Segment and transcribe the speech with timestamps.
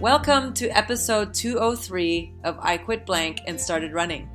[0.00, 4.30] Welcome to episode 203 of I Quit Blank and Started Running.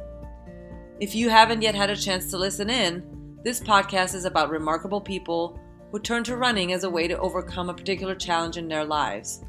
[1.00, 5.00] If you haven't yet had a chance to listen in, this podcast is about remarkable
[5.00, 5.58] people
[5.90, 9.46] who turn to running as a way to overcome a particular challenge in their lives.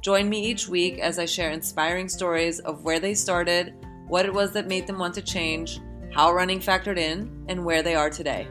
[0.00, 3.74] Join me each week as I share inspiring stories of where they started,
[4.06, 5.80] what it was that made them want to change,
[6.14, 8.48] how running factored in, and where they are today.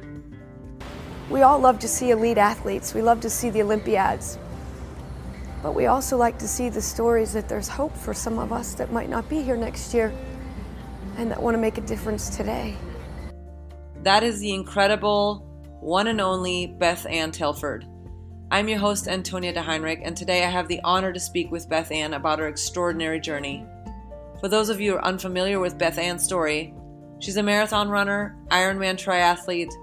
[1.31, 2.93] We all love to see elite athletes.
[2.93, 4.37] We love to see the Olympiads.
[5.67, 8.73] But we also like to see the stories that there's hope for some of us
[8.75, 10.13] that might not be here next year
[11.17, 12.77] and that want to make a difference today.
[14.01, 15.39] That is the incredible,
[15.81, 17.85] one and only Beth Ann Telford.
[18.49, 21.67] I'm your host, Antonia de Heinrich, and today I have the honor to speak with
[21.67, 23.65] Beth Ann about her extraordinary journey.
[24.39, 26.73] For those of you who are unfamiliar with Beth Ann's story,
[27.19, 29.73] she's a marathon runner, Ironman triathlete,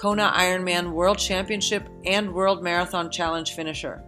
[0.00, 4.02] Kona Ironman World Championship, and World Marathon Challenge finisher.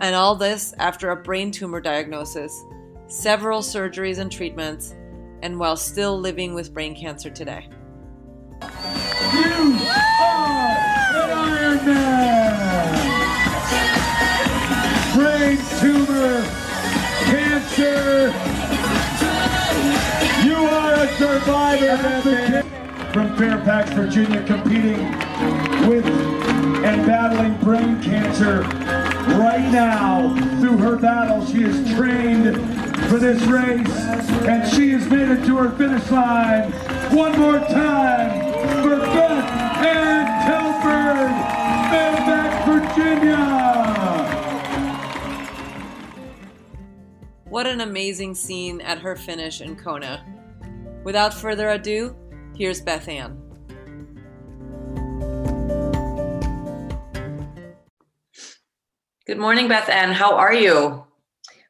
[0.00, 2.64] And all this after a brain tumor diagnosis,
[3.08, 4.94] several surgeries and treatments,
[5.42, 7.68] and while still living with brain cancer today.
[8.62, 8.68] You
[10.20, 10.68] are
[11.10, 13.08] an Ironman!
[15.14, 16.42] Brain tumor,
[17.24, 18.32] cancer.
[20.46, 22.64] You are a survivor, advocate.
[23.12, 25.10] From Fairfax, Virginia, competing
[25.88, 28.62] with and battling brain cancer
[29.38, 30.34] right now.
[30.60, 32.56] Through her battle, she is trained
[33.08, 33.88] for this race,
[34.46, 36.72] and she has made it to her finish line.
[37.12, 41.30] One more time for Beth Ann Telford,
[41.90, 43.44] Fairfax, Virginia.
[47.48, 50.24] What an amazing scene at her finish in Kona.
[51.04, 52.14] Without further ado,
[52.54, 53.47] here's Beth Ann.
[59.28, 60.12] Good morning, Beth Ann.
[60.12, 61.04] How are you?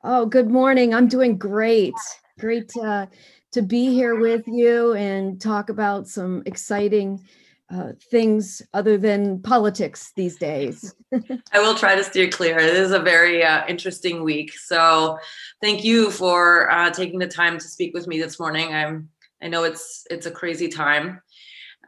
[0.04, 0.94] Oh, good morning.
[0.94, 1.92] I'm doing great.
[2.38, 3.06] Great uh,
[3.50, 7.20] to be here with you and talk about some exciting
[7.68, 10.94] uh, things other than politics these days.
[11.52, 12.60] I will try to steer clear.
[12.60, 14.56] It is a very uh, interesting week.
[14.56, 15.18] So,
[15.60, 18.72] thank you for uh, taking the time to speak with me this morning.
[18.72, 19.08] I'm
[19.42, 21.22] I know it's it's a crazy time.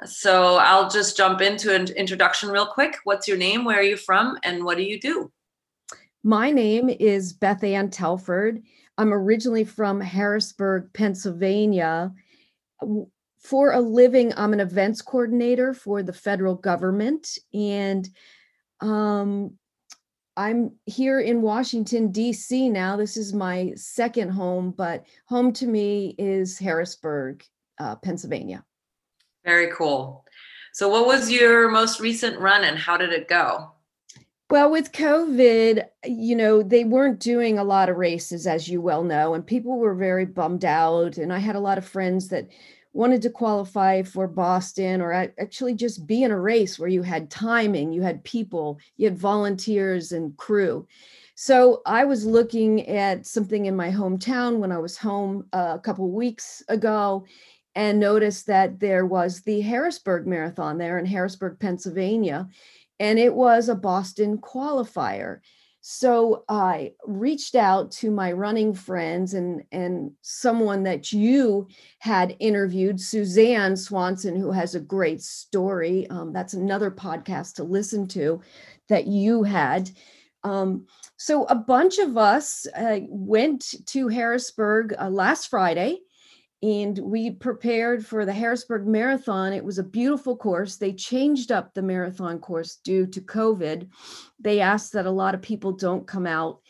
[0.05, 2.97] So, I'll just jump into an introduction real quick.
[3.05, 3.65] What's your name?
[3.65, 4.37] Where are you from?
[4.43, 5.31] And what do you do?
[6.23, 8.63] My name is Beth Ann Telford.
[8.99, 12.13] I'm originally from Harrisburg, Pennsylvania.
[13.39, 18.07] For a living, I'm an events coordinator for the federal government, and
[18.81, 19.55] um,
[20.37, 22.69] I'm here in Washington, D.C.
[22.69, 22.97] now.
[22.97, 27.43] This is my second home, but home to me is Harrisburg,
[27.79, 28.63] uh, Pennsylvania.
[29.45, 30.27] Very cool.
[30.75, 33.73] So, what was your most recent run and how did it go?
[34.51, 39.05] Well, with COVID, you know, they weren't doing a lot of races, as you well
[39.05, 41.19] know, and people were very bummed out.
[41.19, 42.49] And I had a lot of friends that
[42.93, 47.31] wanted to qualify for Boston or actually just be in a race where you had
[47.31, 50.85] timing, you had people, you had volunteers and crew.
[51.37, 55.79] So I was looking at something in my hometown when I was home uh, a
[55.79, 57.25] couple weeks ago
[57.77, 62.49] and noticed that there was the Harrisburg Marathon there in Harrisburg, Pennsylvania
[63.01, 65.41] and it was a Boston qualifier.
[65.81, 71.69] So I reached out to my running friends and and someone that you
[71.99, 76.09] had interviewed, Suzanne Swanson, who has a great story.
[76.11, 78.43] Um, that's another podcast to listen to
[78.91, 79.91] that you had.
[80.45, 80.87] Um,
[81.17, 86.01] so a bunch of us uh, went to Harrisburg uh, last Friday
[86.63, 89.53] and we prepared for the Harrisburg Marathon.
[89.53, 90.77] It was a beautiful course.
[90.77, 93.89] They changed up the marathon course due to COVID.
[94.39, 96.61] They asked that a lot of people don't come out.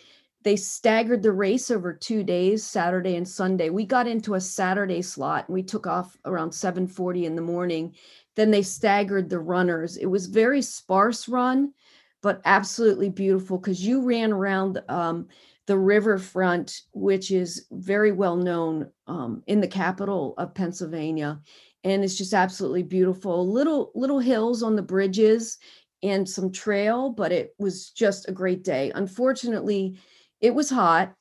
[0.42, 3.68] They staggered the race over two days, Saturday and Sunday.
[3.68, 7.94] We got into a Saturday slot and we took off around 7:40 in the morning.
[8.36, 9.96] Then they staggered the runners.
[9.96, 11.74] It was very sparse run,
[12.22, 15.28] but absolutely beautiful because you ran around um,
[15.70, 21.40] the riverfront, which is very well known um, in the capital of Pennsylvania,
[21.84, 23.48] and it's just absolutely beautiful.
[23.48, 25.58] Little little hills on the bridges
[26.02, 28.90] and some trail, but it was just a great day.
[28.96, 29.96] Unfortunately,
[30.40, 31.14] it was hot.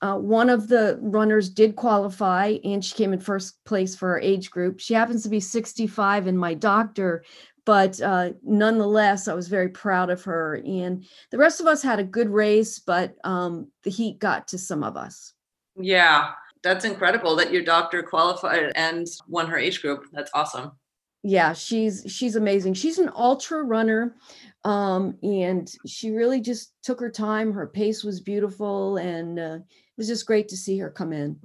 [0.00, 4.18] Uh, one of the runners did qualify and she came in first place for our
[4.18, 4.80] age group.
[4.80, 7.22] She happens to be 65, and my doctor
[7.64, 10.62] but uh, nonetheless, I was very proud of her.
[10.66, 14.58] And the rest of us had a good race, but um, the heat got to
[14.58, 15.32] some of us.
[15.76, 16.32] Yeah,
[16.62, 20.06] that's incredible that your doctor qualified and won her age group.
[20.12, 20.72] That's awesome.
[21.24, 22.74] Yeah, she's she's amazing.
[22.74, 24.16] She's an ultra runner.
[24.64, 27.52] Um, and she really just took her time.
[27.52, 31.38] Her pace was beautiful, and uh, it was just great to see her come in.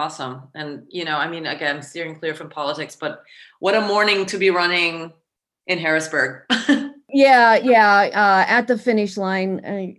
[0.00, 0.48] Awesome.
[0.54, 3.22] And, you know, I mean, again, steering clear from politics, but
[3.58, 5.12] what a morning to be running
[5.66, 6.44] in Harrisburg.
[7.10, 8.08] yeah, yeah.
[8.14, 9.98] Uh, at the finish line, I,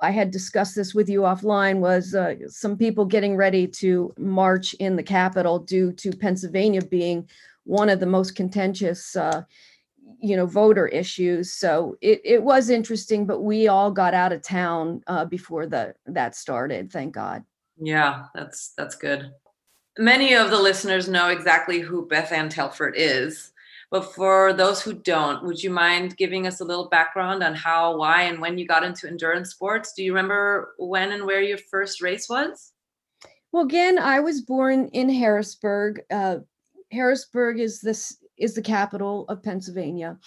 [0.00, 4.72] I had discussed this with you offline, was uh, some people getting ready to march
[4.80, 7.28] in the Capitol due to Pennsylvania being
[7.64, 9.42] one of the most contentious uh,
[10.20, 14.40] you know voter issues so it, it was interesting but we all got out of
[14.40, 17.44] town uh, before the that started thank god
[17.84, 19.32] yeah that's that's good
[19.98, 23.52] many of the listeners know exactly who beth ann telford is
[23.90, 27.96] but for those who don't would you mind giving us a little background on how
[27.96, 31.58] why and when you got into endurance sports do you remember when and where your
[31.58, 32.72] first race was
[33.52, 36.36] well again i was born in harrisburg uh,
[36.90, 40.18] harrisburg is this is the capital of Pennsylvania.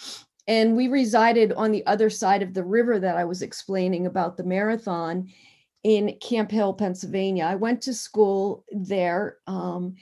[0.48, 4.38] And we resided on the other side of the river that I was explaining about
[4.38, 5.28] the marathon
[5.86, 7.44] in Camp Hill, Pennsylvania.
[7.44, 9.94] I went to school there, um,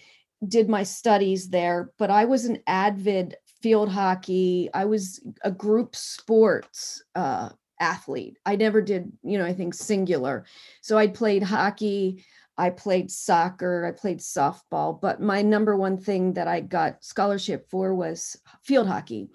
[0.48, 4.70] did my studies there, but I was an avid field hockey.
[4.74, 7.50] I was a group sports uh,
[7.82, 8.38] athlete.
[8.46, 10.46] I never did, you know, I think singular.
[10.80, 12.24] So I played hockey.
[12.58, 17.68] I played soccer, I played softball, but my number one thing that I got scholarship
[17.72, 19.30] for was field hockey.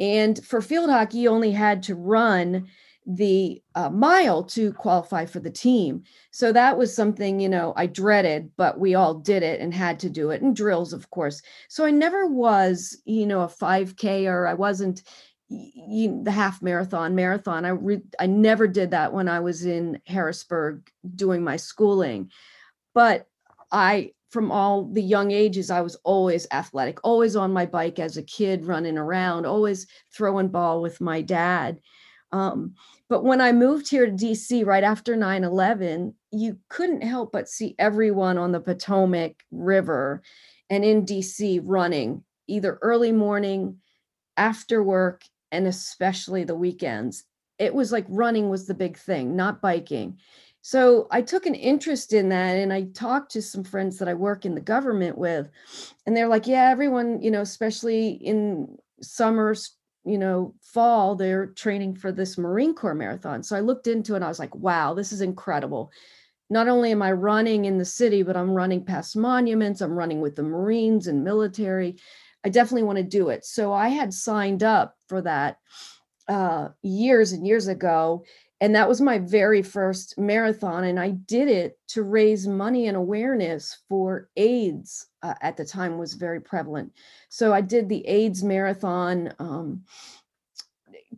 [0.00, 2.66] And for field hockey, you only had to run
[3.06, 6.02] the uh, mile to qualify for the team.
[6.32, 10.00] So that was something, you know, I dreaded, but we all did it and had
[10.00, 10.42] to do it.
[10.42, 11.40] And drills, of course.
[11.68, 15.02] So I never was, you know, a 5K or I wasn't
[15.48, 19.96] you, the half marathon marathon i re, i never did that when i was in
[20.04, 22.28] harrisburg doing my schooling
[22.94, 23.28] but
[23.70, 28.16] I, from all the young ages, I was always athletic, always on my bike as
[28.16, 31.80] a kid, running around, always throwing ball with my dad.
[32.36, 32.74] Um,
[33.08, 37.48] but when I moved here to DC right after 9 11, you couldn't help but
[37.48, 40.22] see everyone on the Potomac River
[40.68, 43.78] and in DC running either early morning,
[44.36, 47.24] after work, and especially the weekends.
[47.58, 50.18] It was like running was the big thing, not biking.
[50.60, 54.14] So I took an interest in that and I talked to some friends that I
[54.14, 55.48] work in the government with.
[56.04, 59.75] And they're like, yeah, everyone, you know, especially in summers,
[60.06, 63.42] you know, fall, they're training for this Marine Corps marathon.
[63.42, 65.90] So I looked into it and I was like, wow, this is incredible.
[66.48, 70.20] Not only am I running in the city, but I'm running past monuments, I'm running
[70.20, 71.96] with the Marines and military.
[72.44, 73.44] I definitely want to do it.
[73.44, 75.58] So I had signed up for that
[76.28, 78.24] uh, years and years ago
[78.60, 82.96] and that was my very first marathon and i did it to raise money and
[82.96, 86.92] awareness for aids uh, at the time was very prevalent.
[87.28, 89.82] So i did the aids marathon um,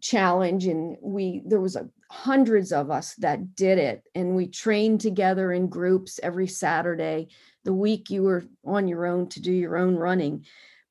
[0.01, 5.01] challenge and we there was a, hundreds of us that did it and we trained
[5.01, 7.29] together in groups every saturday
[7.69, 10.47] the week you were on your own to do your own running.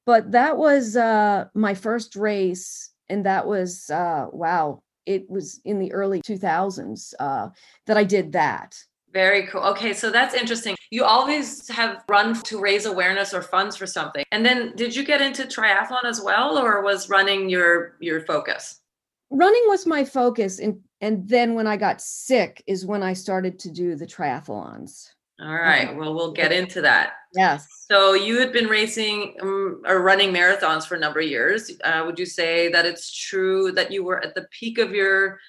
[0.05, 5.79] But that was uh, my first race and that was uh, wow it was in
[5.79, 7.49] the early 2000s uh,
[7.87, 8.77] that I did that.
[9.13, 9.61] Very cool.
[9.61, 10.75] Okay, so that's interesting.
[10.91, 14.23] You always have run to raise awareness or funds for something.
[14.31, 18.81] And then did you get into triathlon as well or was running your your focus?
[19.29, 23.59] Running was my focus and and then when I got sick is when I started
[23.59, 25.07] to do the triathlons.
[25.39, 25.95] All right.
[25.95, 27.13] Well, we'll get into that.
[27.35, 27.67] Yes.
[27.89, 31.71] So you had been racing um, or running marathons for a number of years.
[31.83, 35.39] Uh, would you say that it's true that you were at the peak of your,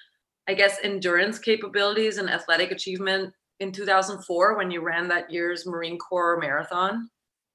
[0.47, 5.99] I guess, endurance capabilities and athletic achievement in 2004 when you ran that year's Marine
[5.99, 7.09] Corps marathon?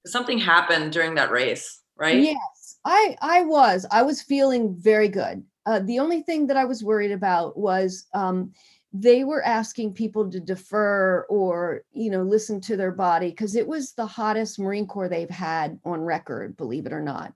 [0.06, 2.20] Something happened during that race, right?
[2.20, 3.86] Yes, I I was.
[3.92, 5.44] I was feeling very good.
[5.66, 8.08] Uh, the only thing that I was worried about was.
[8.14, 8.54] Um,
[8.94, 13.68] they were asking people to defer or you know listen to their body because it
[13.68, 17.34] was the hottest marine corps they've had on record believe it or not.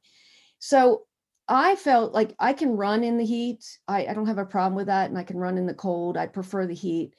[0.59, 1.03] So
[1.49, 3.65] i felt like i can run in the heat.
[3.87, 6.15] I, I don't have a problem with that and i can run in the cold.
[6.15, 7.15] I prefer the heat.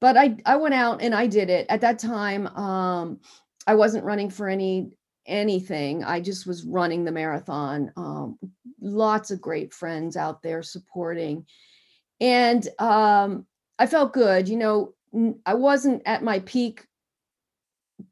[0.00, 1.66] But i i went out and i did it.
[1.68, 3.18] At that time um
[3.66, 4.92] i wasn't running for any
[5.26, 6.04] anything.
[6.04, 7.90] I just was running the marathon.
[7.96, 8.38] Um
[8.80, 11.46] lots of great friends out there supporting.
[12.20, 13.46] And um
[13.78, 14.48] I felt good.
[14.48, 14.94] You know,
[15.44, 16.86] I wasn't at my peak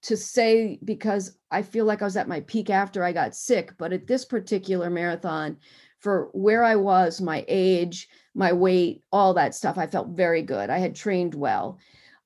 [0.02, 3.72] to say because I feel like I was at my peak after I got sick,
[3.78, 5.56] but at this particular marathon,
[5.98, 10.70] for where I was, my age, my weight, all that stuff, I felt very good.
[10.70, 11.78] I had trained well.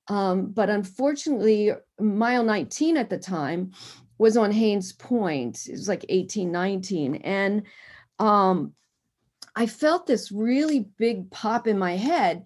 [0.07, 3.71] Um, but unfortunately, mile 19 at the time
[4.17, 5.67] was on Hains Point.
[5.67, 7.15] It was like 18, 19.
[7.15, 7.63] And
[8.19, 8.73] um,
[9.55, 12.45] I felt this really big pop in my head.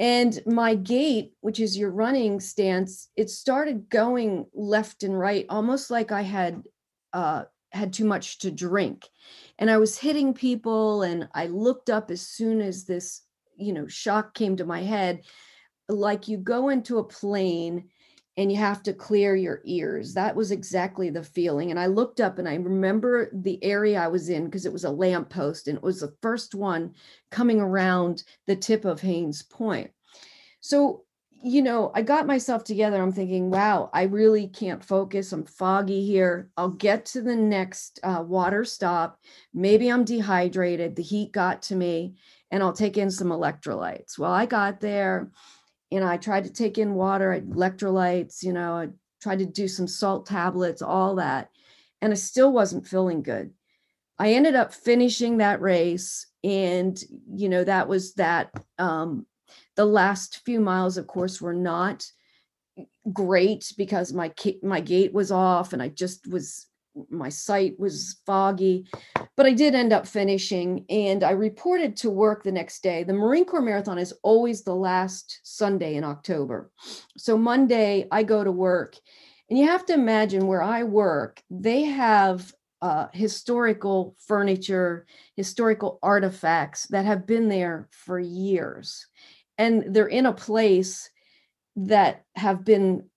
[0.00, 5.90] And my gait, which is your running stance, it started going left and right, almost
[5.90, 6.62] like I had
[7.12, 9.08] uh, had too much to drink.
[9.58, 13.22] And I was hitting people, and I looked up as soon as this,
[13.56, 15.22] you know, shock came to my head,
[15.88, 17.88] like you go into a plane
[18.36, 20.14] and you have to clear your ears.
[20.14, 21.70] That was exactly the feeling.
[21.70, 24.84] And I looked up and I remember the area I was in because it was
[24.84, 26.94] a lamppost and it was the first one
[27.30, 29.90] coming around the tip of Hains Point.
[30.60, 33.00] So, you know, I got myself together.
[33.00, 35.30] I'm thinking, wow, I really can't focus.
[35.30, 36.50] I'm foggy here.
[36.56, 39.20] I'll get to the next uh, water stop.
[39.52, 40.96] Maybe I'm dehydrated.
[40.96, 42.16] The heat got to me
[42.50, 44.18] and I'll take in some electrolytes.
[44.18, 45.30] Well, I got there
[45.94, 48.88] and I tried to take in water, electrolytes, you know, I
[49.22, 51.50] tried to do some salt tablets, all that.
[52.02, 53.52] And I still wasn't feeling good.
[54.18, 56.26] I ended up finishing that race.
[56.42, 58.50] And, you know, that was that.
[58.78, 59.26] Um,
[59.76, 62.06] the last few miles, of course, were not
[63.12, 64.32] great because my
[64.62, 66.66] my gait was off and I just was
[67.10, 68.86] my sight was foggy,
[69.36, 73.04] but I did end up finishing and I reported to work the next day.
[73.04, 76.70] The Marine Corps Marathon is always the last Sunday in October.
[77.16, 78.96] So Monday, I go to work.
[79.50, 86.86] And you have to imagine where I work, they have uh, historical furniture, historical artifacts
[86.88, 89.06] that have been there for years.
[89.58, 91.08] And they're in a place
[91.76, 93.08] that have been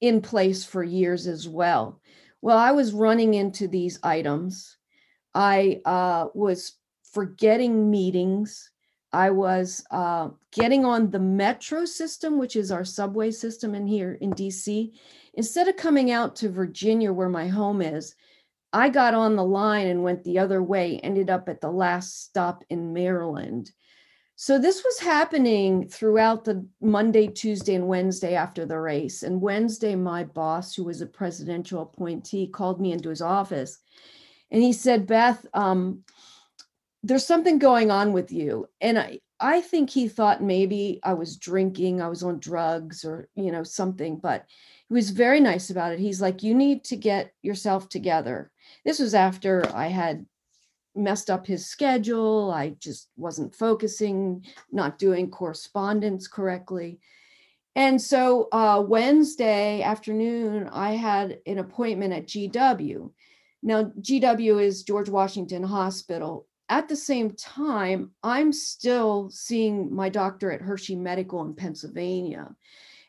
[0.00, 2.00] in place for years as well.
[2.40, 4.76] Well, I was running into these items.
[5.34, 6.76] I uh, was
[7.12, 8.70] forgetting meetings.
[9.12, 14.18] I was uh, getting on the metro system, which is our subway system in here
[14.20, 14.92] in DC.
[15.34, 18.14] Instead of coming out to Virginia, where my home is,
[18.72, 22.22] I got on the line and went the other way, ended up at the last
[22.24, 23.72] stop in Maryland.
[24.40, 29.24] So this was happening throughout the Monday, Tuesday, and Wednesday after the race.
[29.24, 33.78] And Wednesday, my boss, who was a presidential appointee, called me into his office
[34.52, 36.04] and he said, Beth, um,
[37.02, 38.68] there's something going on with you.
[38.80, 43.28] And I, I think he thought maybe I was drinking, I was on drugs or,
[43.34, 44.46] you know, something, but
[44.86, 45.98] he was very nice about it.
[45.98, 48.52] He's like, you need to get yourself together.
[48.84, 50.26] This was after I had
[50.98, 52.50] messed up his schedule.
[52.50, 56.98] I just wasn't focusing, not doing correspondence correctly.
[57.74, 63.10] And so uh, Wednesday afternoon, I had an appointment at GW.
[63.62, 66.46] Now, GW is George Washington Hospital.
[66.68, 72.54] At the same time, I'm still seeing my doctor at Hershey Medical in Pennsylvania.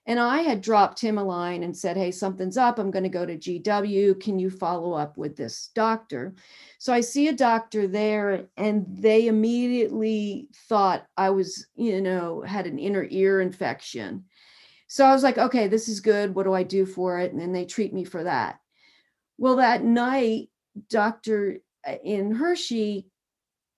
[0.06, 2.80] And I had dropped him a line and said, Hey, something's up.
[2.80, 4.20] I'm going to go to GW.
[4.20, 6.34] Can you follow up with this doctor?
[6.80, 12.66] So I see a doctor there, and they immediately thought I was, you know, had
[12.66, 14.26] an inner ear infection.
[14.88, 16.34] So I was like, okay, this is good.
[16.34, 17.32] What do I do for it?
[17.32, 18.60] And then they treat me for that.
[19.38, 20.50] Well, that night,
[20.90, 21.60] Dr.
[21.88, 23.06] Uh, in Hershey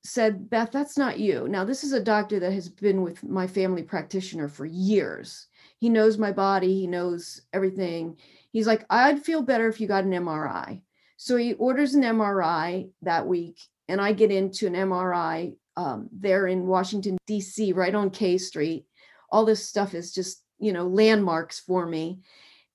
[0.04, 1.48] said, Beth, that's not you.
[1.48, 5.48] Now, this is a doctor that has been with my family practitioner for years
[5.82, 8.16] he knows my body, he knows everything.
[8.52, 10.82] He's like, I'd feel better if you got an MRI.
[11.18, 16.46] So he orders an MRI that week, and I get into an MRI um, there
[16.46, 18.86] in Washington, D.C., right on K Street.
[19.32, 22.20] All this stuff is just, you know, landmarks for me.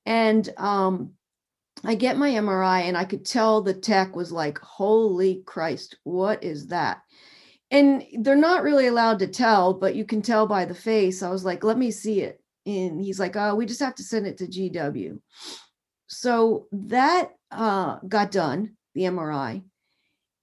[0.04, 1.12] And um,
[1.84, 6.42] I get my MRI, and I could tell the tech was like, Holy Christ, what
[6.42, 7.02] is that?
[7.70, 11.22] And they're not really allowed to tell, but you can tell by the face.
[11.22, 14.02] I was like, Let me see it and he's like, oh, we just have to
[14.02, 15.18] send it to GW.
[16.08, 19.62] So that uh, got done, the MRI.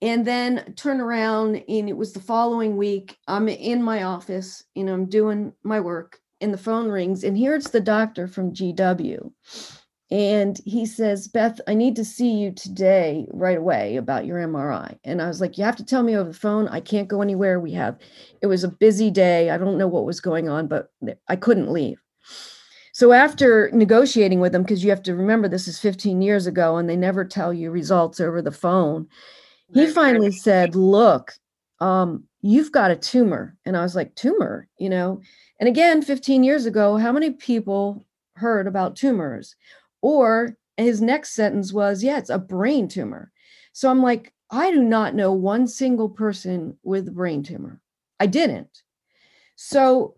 [0.02, 3.18] And then turn around, and it was the following week.
[3.28, 7.56] I'm in my office and I'm doing my work, and the phone rings, and here
[7.56, 9.32] it's the doctor from GW.
[10.12, 15.00] And he says, Beth, I need to see you today right away about your MRI.
[15.04, 16.68] And I was like, You have to tell me over the phone.
[16.68, 17.60] I can't go anywhere.
[17.60, 17.98] We have,
[18.42, 19.50] it was a busy day.
[19.50, 20.90] I don't know what was going on, but
[21.30, 22.03] I couldn't leave.
[22.94, 26.78] So after negotiating with them, because you have to remember this is 15 years ago
[26.78, 29.08] and they never tell you results over the phone,
[29.74, 31.34] he finally said, Look,
[31.80, 33.58] um, you've got a tumor.
[33.66, 35.22] And I was like, Tumor, you know?
[35.60, 39.56] And again, 15 years ago, how many people heard about tumors?
[40.04, 43.32] Or his next sentence was, Yeah, it's a brain tumor.
[43.72, 47.82] So I'm like, I do not know one single person with a brain tumor.
[48.20, 48.84] I didn't.
[49.56, 50.16] So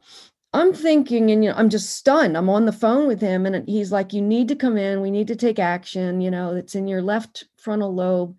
[0.55, 2.37] I'm thinking, and you know, I'm just stunned.
[2.37, 5.01] I'm on the phone with him, and he's like, "You need to come in.
[5.01, 6.21] We need to take action.
[6.21, 8.35] You know, it's in your left frontal lobe."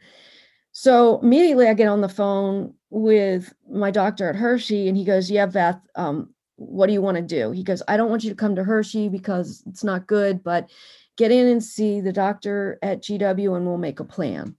[0.78, 5.30] So immediately I get on the phone with my doctor at Hershey and he goes,
[5.30, 7.50] Yeah, Beth, um, what do you want to do?
[7.50, 10.70] He goes, I don't want you to come to Hershey because it's not good, but
[11.16, 14.54] get in and see the doctor at GW and we'll make a plan.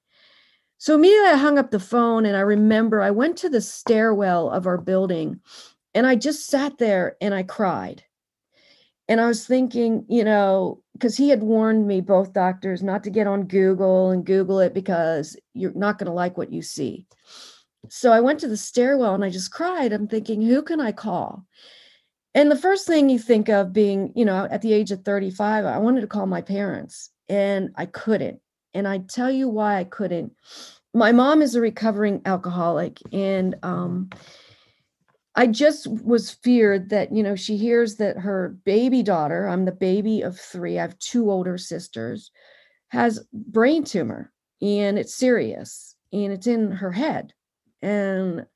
[0.79, 4.49] So immediately I hung up the phone and I remember I went to the stairwell
[4.49, 5.39] of our building
[5.97, 8.03] and I just sat there and I cried.
[9.07, 13.09] And I was thinking, you know, because he had warned me, both doctors, not to
[13.09, 17.07] get on Google and Google it because you're not going to like what you see.
[17.89, 19.91] So I went to the stairwell and I just cried.
[19.91, 21.47] I'm thinking, who can I call?
[22.35, 25.65] And the first thing you think of being, you know, at the age of 35,
[25.65, 28.39] I wanted to call my parents and I couldn't.
[28.75, 30.33] And I tell you why I couldn't.
[30.93, 34.09] My mom is a recovering alcoholic, and um,
[35.37, 39.71] I just was feared that, you know, she hears that her baby daughter, I'm the
[39.71, 42.31] baby of three, I have two older sisters,
[42.89, 47.33] has brain tumor and it's serious and it's in her head.
[47.83, 48.47] And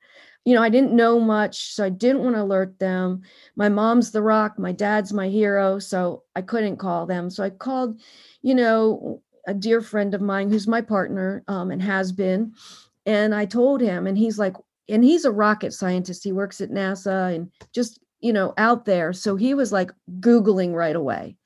[0.43, 3.21] you know, I didn't know much, so I didn't want to alert them.
[3.55, 7.29] My mom's the rock, my dad's my hero, so I couldn't call them.
[7.29, 8.01] So I called,
[8.41, 12.53] you know, a dear friend of mine who's my partner um, and has been.
[13.05, 14.55] And I told him, and he's like,
[14.91, 16.23] and he's a rocket scientist.
[16.23, 19.13] He works at NASA and just, you know, out there.
[19.13, 21.37] So he was like Googling right away.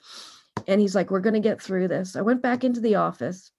[0.68, 2.16] And he's like, we're going to get through this.
[2.16, 3.52] I went back into the office,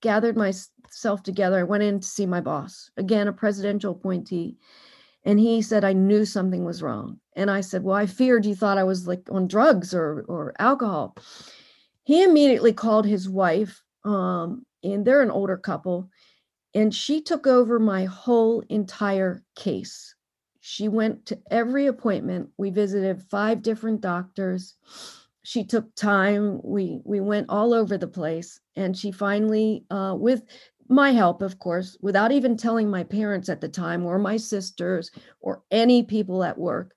[0.00, 1.60] gathered myself together.
[1.60, 4.56] I went in to see my boss, again, a presidential appointee.
[5.24, 7.20] And he said, I knew something was wrong.
[7.36, 10.52] And I said, Well, I feared you thought I was like on drugs or, or
[10.58, 11.16] alcohol
[12.04, 16.10] he immediately called his wife, um, and they're an older couple,
[16.74, 20.14] and she took over my whole entire case.
[20.60, 22.50] She went to every appointment.
[22.56, 24.76] We visited five different doctors.
[25.42, 26.60] She took time.
[26.62, 30.42] We we went all over the place, and she finally, uh, with
[30.88, 35.10] my help, of course, without even telling my parents at the time, or my sisters,
[35.40, 36.94] or any people at work,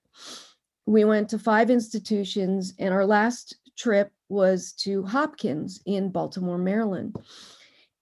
[0.86, 2.72] we went to five institutions.
[2.78, 7.16] And our last trip was to Hopkins in Baltimore, Maryland.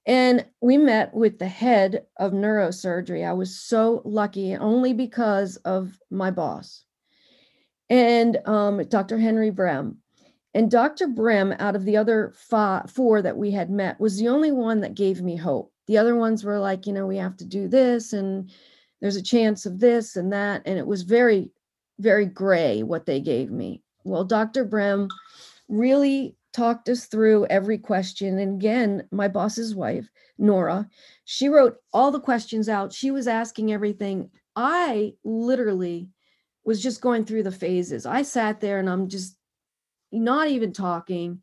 [0.06, 3.26] And we met with the head of neurosurgery.
[3.26, 6.84] I was so lucky only because of my boss
[7.90, 9.18] and um, Dr.
[9.18, 9.96] Henry Brem.
[10.54, 11.08] And Dr.
[11.08, 14.80] Brem, out of the other five, four that we had met, was the only one
[14.80, 15.72] that gave me hope.
[15.86, 18.50] The other ones were like, you know, we have to do this and
[19.00, 20.62] there's a chance of this and that.
[20.64, 21.50] And it was very,
[21.98, 23.82] very gray what they gave me.
[24.04, 24.64] Well, Dr.
[24.64, 25.08] Brem
[25.68, 28.38] really talked us through every question.
[28.38, 30.88] And again, my boss's wife, Nora,
[31.24, 32.92] she wrote all the questions out.
[32.92, 34.30] She was asking everything.
[34.56, 36.08] I literally
[36.64, 38.06] was just going through the phases.
[38.06, 39.36] I sat there and I'm just
[40.12, 41.42] not even talking,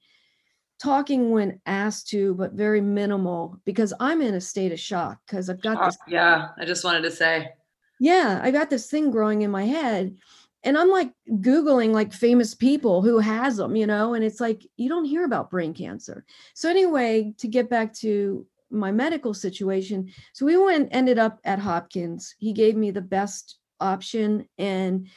[0.82, 5.50] talking when asked to, but very minimal because I'm in a state of shock because
[5.50, 5.98] I've got this.
[6.08, 7.52] Yeah, I just wanted to say.
[8.00, 10.16] Yeah, I got this thing growing in my head
[10.64, 14.66] and i'm like googling like famous people who has them you know and it's like
[14.78, 16.26] you don't hear about brain cancer.
[16.54, 21.60] So anyway to get back to my medical situation so we went ended up at
[21.60, 22.36] hopkins.
[22.38, 25.08] He gave me the best option and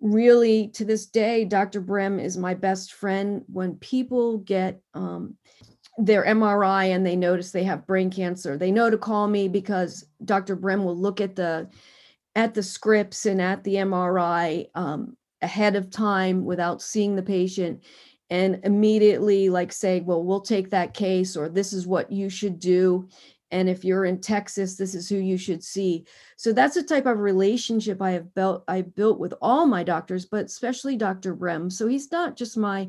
[0.00, 3.42] really to this day dr brem is my best friend.
[3.46, 5.36] When people get um,
[5.98, 10.06] their mri and they notice they have brain cancer they know to call me because
[10.24, 11.68] dr brem will look at the
[12.34, 17.82] at the scripts and at the MRI um, ahead of time without seeing the patient
[18.30, 22.58] and immediately like say, well, we'll take that case or this is what you should
[22.58, 23.08] do.
[23.50, 26.06] And if you're in Texas, this is who you should see.
[26.38, 30.24] So that's the type of relationship I have built I built with all my doctors,
[30.24, 31.36] but especially Dr.
[31.36, 31.70] Brem.
[31.70, 32.88] So he's not just my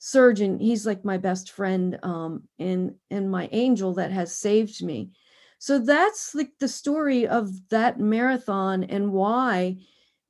[0.00, 5.10] surgeon, he's like my best friend um, and and my angel that has saved me.
[5.60, 9.76] So that's like the story of that marathon and why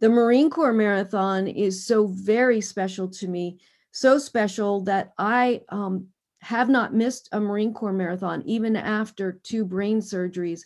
[0.00, 3.60] the Marine Corps Marathon is so very special to me.
[3.92, 6.08] So special that I um,
[6.40, 10.62] have not missed a Marine Corps Marathon even after two brain surgeries.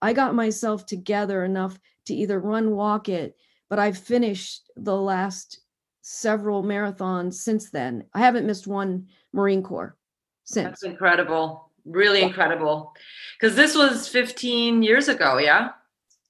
[0.00, 3.36] I got myself together enough to either run, walk it,
[3.68, 5.60] but I've finished the last
[6.00, 8.06] several marathons since then.
[8.14, 9.98] I haven't missed one Marine Corps
[10.44, 10.80] since.
[10.80, 12.94] That's incredible really incredible.
[13.38, 15.70] Because this was 15 years ago yeah?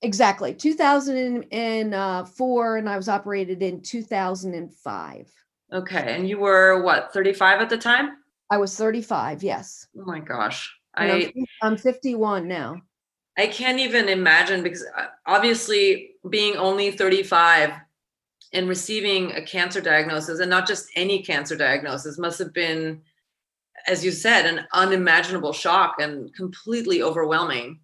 [0.03, 5.33] Exactly 2004 and i was operated in 2005
[5.73, 8.19] okay and you were what 35 at the time?
[8.51, 9.89] I was 35 yes.
[9.99, 12.81] Oh my gosh I, I'm 51 now.
[13.39, 17.73] I can't even imagine because uh, obviously being only 35
[18.53, 23.03] and receiving a cancer diagnosis and not just any cancer diagnosis must have been
[23.87, 27.81] as you said, an unimaginable shock and completely overwhelming.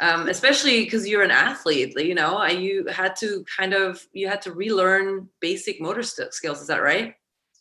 [0.00, 1.94] um, especially because you're an athlete.
[1.98, 6.60] You know, you had to kind of you had to relearn basic motor skills.
[6.60, 7.14] Is that right?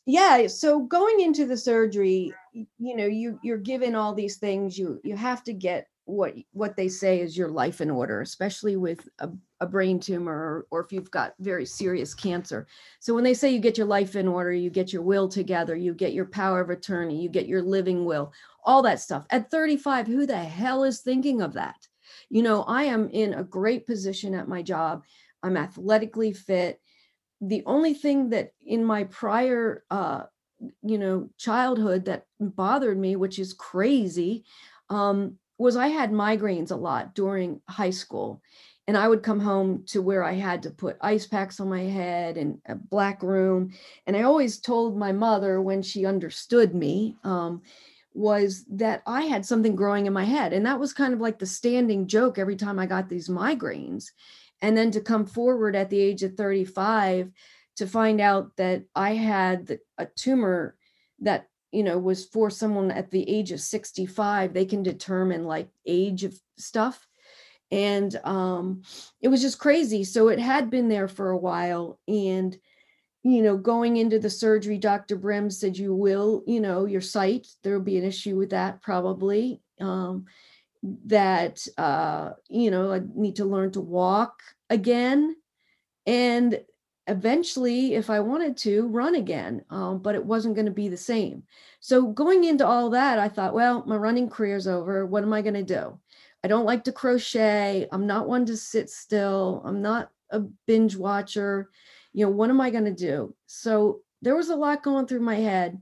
[0.05, 0.47] Yeah.
[0.47, 4.77] So going into the surgery, you know, you you're given all these things.
[4.77, 8.75] You you have to get what what they say is your life in order, especially
[8.75, 12.67] with a, a brain tumor or, or if you've got very serious cancer.
[12.99, 15.75] So when they say you get your life in order, you get your will together,
[15.75, 18.31] you get your power of attorney, you get your living will,
[18.63, 19.25] all that stuff.
[19.31, 21.87] At 35, who the hell is thinking of that?
[22.29, 25.03] You know, I am in a great position at my job.
[25.41, 26.79] I'm athletically fit.
[27.41, 30.23] The only thing that in my prior uh
[30.81, 34.45] you know childhood that bothered me which is crazy
[34.89, 38.41] um was I had migraines a lot during high school.
[38.87, 41.81] And I would come home to where I had to put ice packs on my
[41.81, 43.71] head and a black room.
[44.05, 47.63] And I always told my mother when she understood me, um,
[48.13, 50.53] was that I had something growing in my head.
[50.53, 54.11] And that was kind of like the standing joke every time I got these migraines.
[54.61, 57.31] And then to come forward at the age of 35
[57.77, 60.75] to find out that I had a tumor
[61.19, 65.69] that you know was for someone at the age of 65 they can determine like
[65.85, 67.07] age of stuff.
[67.71, 68.83] And um
[69.21, 70.03] it was just crazy.
[70.03, 72.57] So it had been there for a while and
[73.23, 77.47] you know going into the surgery dr brem said you will you know your sight
[77.63, 80.25] there'll be an issue with that probably um
[81.07, 85.35] that uh you know i need to learn to walk again.
[86.05, 86.59] And
[87.07, 90.97] eventually, if I wanted to, run again, um, but it wasn't going to be the
[90.97, 91.43] same.
[91.79, 95.05] So going into all that, I thought, well, my running career's over.
[95.05, 95.99] What am I going to do?
[96.43, 97.87] I don't like to crochet.
[97.91, 99.61] I'm not one to sit still.
[99.65, 101.69] I'm not a binge watcher.
[102.13, 103.35] You know, what am I going to do?
[103.45, 105.79] So there was a lot going through my head.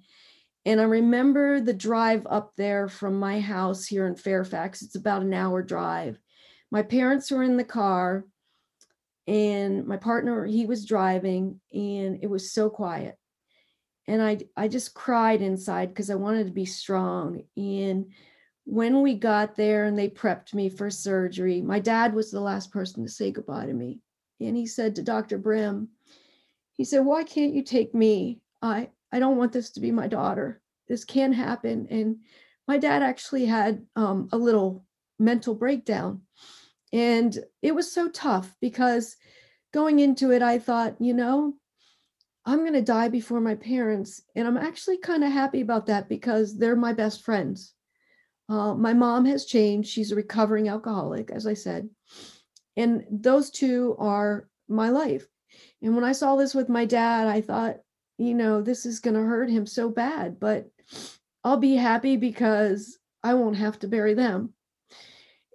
[0.66, 4.82] And I remember the drive up there from my house here in Fairfax.
[4.82, 6.18] It's about an hour drive.
[6.72, 8.26] My parents were in the car
[9.28, 13.18] and my partner he was driving and it was so quiet.
[14.08, 18.12] And i i just cried inside because i wanted to be strong and
[18.66, 22.72] when we got there and they prepped me for surgery my dad was the last
[22.72, 24.02] person to say goodbye to me
[24.42, 25.88] and he said to dr brem
[26.74, 28.42] he said why can't you take me?
[28.62, 30.62] I i don't want this to be my daughter.
[30.88, 31.88] This can happen.
[31.90, 32.18] And
[32.68, 34.86] my dad actually had um, a little
[35.20, 36.22] mental breakdown
[36.94, 39.18] and it was so tough because
[39.74, 41.56] going into it, I thought, you know,
[42.46, 44.22] I'm going to die before my parents.
[44.36, 47.74] And I'm actually kind of happy about that because they're my best friends.
[48.48, 49.90] Uh, my mom has changed.
[49.90, 51.90] She's a recovering alcoholic, as I said.
[52.78, 55.26] And those two are my life.
[55.82, 57.78] And when I saw this with my dad, I thought,
[58.20, 60.70] you know, this is going to hurt him so bad, but
[61.44, 64.54] I'll be happy because I won't have to bury them.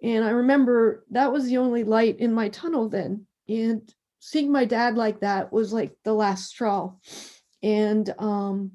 [0.02, 3.26] And I remember that was the only light in my tunnel then.
[3.48, 3.82] And
[4.20, 6.92] seeing my dad like that was like the last straw.
[7.62, 8.72] And um,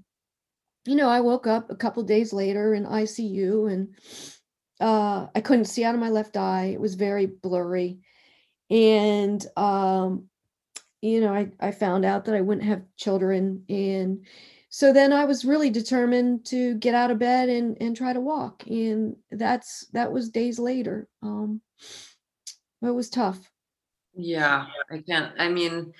[0.85, 3.95] you know, I woke up a couple days later in ICU and
[4.79, 6.71] uh I couldn't see out of my left eye.
[6.73, 7.99] It was very blurry.
[8.69, 10.25] And um,
[11.01, 14.25] you know, I, I found out that I wouldn't have children and
[14.75, 18.19] so then I was really determined to get out of bed and and try to
[18.19, 18.63] walk.
[18.65, 21.07] And that's that was days later.
[21.21, 21.61] Um,
[22.81, 23.51] it was tough.
[24.15, 25.31] Yeah, I can't.
[25.37, 25.93] I mean,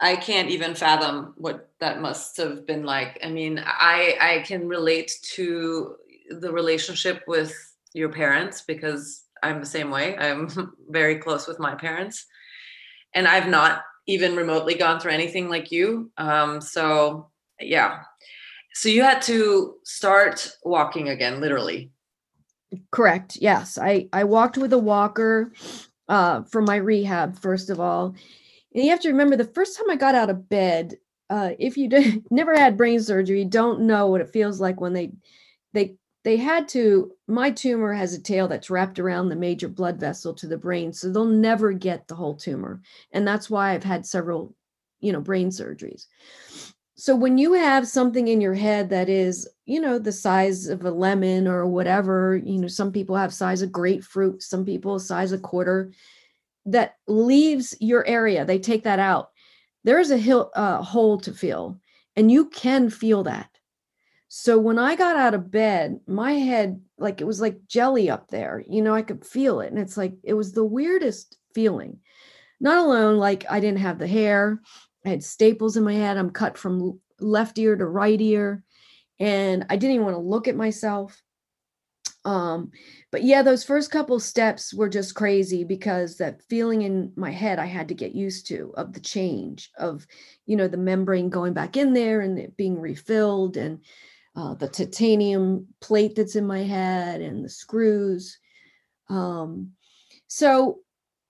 [0.00, 3.20] I can't even fathom what that must have been like.
[3.22, 5.94] I mean, I I can relate to
[6.40, 7.54] the relationship with
[7.94, 10.18] your parents because I'm the same way.
[10.18, 12.26] I'm very close with my parents,
[13.14, 16.10] and I've not even remotely gone through anything like you.
[16.18, 17.29] Um, so
[17.60, 18.00] yeah.
[18.74, 21.90] So you had to start walking again literally.
[22.90, 23.78] Correct yes.
[23.78, 25.52] I i walked with a walker
[26.08, 28.14] uh for my rehab first of all.
[28.74, 30.94] And you have to remember the first time i got out of bed
[31.28, 34.92] uh if you did, never had brain surgery don't know what it feels like when
[34.92, 35.10] they
[35.72, 39.98] they they had to my tumor has a tail that's wrapped around the major blood
[39.98, 42.80] vessel to the brain so they'll never get the whole tumor.
[43.12, 44.54] And that's why i've had several
[45.00, 46.06] you know brain surgeries
[47.00, 50.84] so when you have something in your head that is you know the size of
[50.84, 55.32] a lemon or whatever you know some people have size of grapefruit some people size
[55.32, 55.90] a quarter
[56.66, 59.30] that leaves your area they take that out.
[59.82, 61.80] There's a hill, uh, hole to fill
[62.16, 63.48] and you can feel that.
[64.28, 68.28] So when i got out of bed my head like it was like jelly up
[68.28, 71.98] there you know i could feel it and it's like it was the weirdest feeling.
[72.60, 74.60] Not alone like i didn't have the hair
[75.04, 76.16] I had staples in my head.
[76.16, 78.62] I'm cut from left ear to right ear.
[79.18, 81.22] And I didn't even want to look at myself.
[82.24, 82.70] Um,
[83.10, 87.58] but yeah, those first couple steps were just crazy because that feeling in my head
[87.58, 90.06] I had to get used to of the change of,
[90.44, 93.80] you know, the membrane going back in there and it being refilled and
[94.36, 98.38] uh, the titanium plate that's in my head and the screws.
[99.08, 99.72] Um,
[100.28, 100.80] so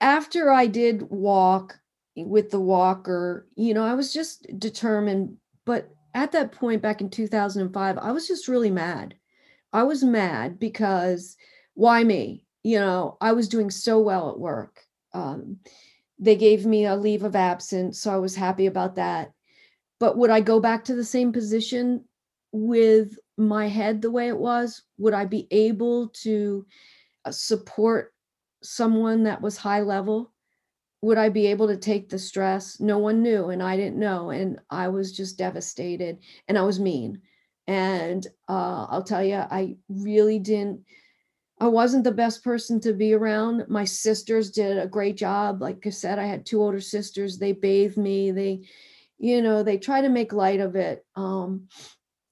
[0.01, 1.80] after I did walk
[2.25, 5.37] with the walker, you know, I was just determined.
[5.65, 9.15] But at that point back in 2005, I was just really mad.
[9.73, 11.37] I was mad because
[11.75, 12.45] why me?
[12.63, 14.81] You know, I was doing so well at work.
[15.15, 15.59] Um,
[16.19, 19.33] they gave me a leave of absence, so I was happy about that.
[19.99, 22.05] But would I go back to the same position
[22.53, 24.83] with my head the way it was?
[24.99, 26.67] Would I be able to
[27.25, 28.13] uh, support
[28.63, 30.33] someone that was high level?
[31.03, 32.79] Would I be able to take the stress?
[32.81, 34.31] No one knew, and I didn't know.
[34.31, 37.23] And I was just devastated and I was mean.
[37.67, 40.85] And uh, I'll tell you, I really didn't
[41.61, 43.69] I wasn't the best person to be around.
[43.69, 45.61] My sisters did a great job.
[45.61, 47.39] Like I said, I had two older sisters.
[47.39, 48.31] They bathed me.
[48.31, 48.63] They,
[49.19, 51.05] you know, they try to make light of it.
[51.17, 51.69] Um,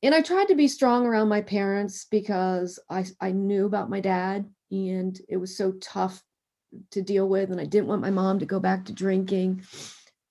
[0.03, 4.01] and I tried to be strong around my parents because I I knew about my
[4.01, 6.23] dad and it was so tough
[6.91, 9.63] to deal with and I didn't want my mom to go back to drinking.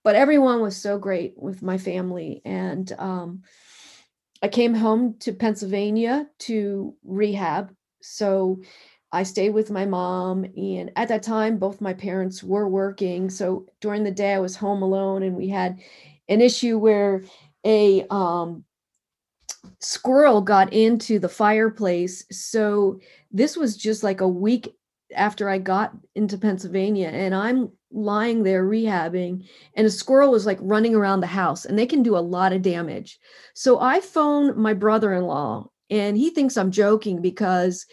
[0.03, 3.43] But everyone was so great with my family and um,
[4.41, 8.61] I came home to Pennsylvania to rehab so
[9.11, 10.45] I stayed with my mom.
[10.55, 13.29] And at that time, both my parents were working.
[13.29, 15.79] So during the day, I was home alone, and we had
[16.29, 17.23] an issue where
[17.65, 18.65] a um,
[19.79, 22.25] squirrel got into the fireplace.
[22.31, 22.99] So
[23.31, 24.75] this was just like a week
[25.15, 30.59] after I got into Pennsylvania, and I'm lying there rehabbing, and a squirrel was like
[30.61, 33.19] running around the house, and they can do a lot of damage.
[33.53, 37.85] So I phone my brother in law and he thinks i'm joking because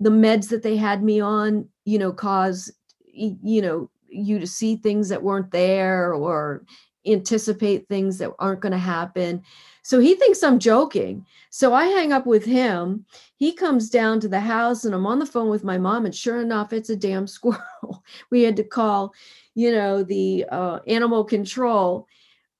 [0.00, 2.72] the meds that they had me on you know cause
[3.12, 6.64] you know you to see things that weren't there or
[7.06, 9.42] anticipate things that aren't going to happen
[9.88, 11.24] so he thinks i'm joking.
[11.48, 13.06] So i hang up with him.
[13.36, 16.14] He comes down to the house and i'm on the phone with my mom and
[16.14, 18.04] sure enough it's a damn squirrel.
[18.30, 19.14] We had to call
[19.54, 22.06] you know the uh, animal control.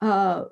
[0.01, 0.45] Uh,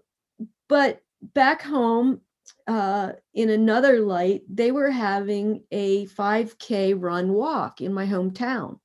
[0.69, 1.01] but
[1.33, 2.21] back home
[2.67, 8.81] uh, in another light, they were having a 5K run walk in my hometown,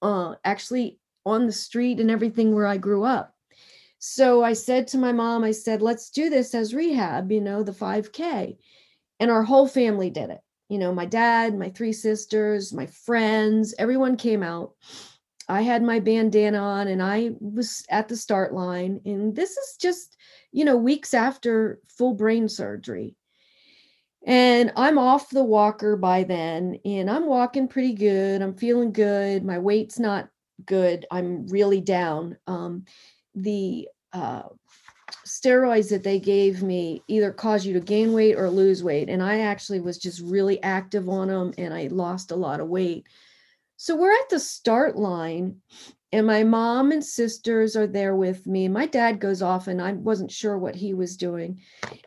[0.00, 3.35] uh, actually on the street and everything where I grew up.
[3.98, 7.62] So I said to my mom, I said, let's do this as rehab, you know,
[7.62, 8.56] the 5K.
[9.18, 10.40] And our whole family did it.
[10.68, 14.72] You know, my dad, my three sisters, my friends, everyone came out.
[15.48, 19.00] I had my bandana on and I was at the start line.
[19.04, 20.16] And this is just,
[20.52, 23.16] you know, weeks after full brain surgery.
[24.26, 28.42] And I'm off the walker by then, and I'm walking pretty good.
[28.42, 29.44] I'm feeling good.
[29.44, 30.28] My weight's not
[30.64, 31.06] good.
[31.12, 32.36] I'm really down.
[32.48, 32.86] Um,
[33.36, 34.42] the uh,
[35.24, 39.08] steroids that they gave me either cause you to gain weight or lose weight.
[39.08, 42.68] And I actually was just really active on them and I lost a lot of
[42.68, 43.06] weight.
[43.76, 45.60] So we're at the start line,
[46.12, 48.68] and my mom and sisters are there with me.
[48.68, 51.60] My dad goes off, and I wasn't sure what he was doing.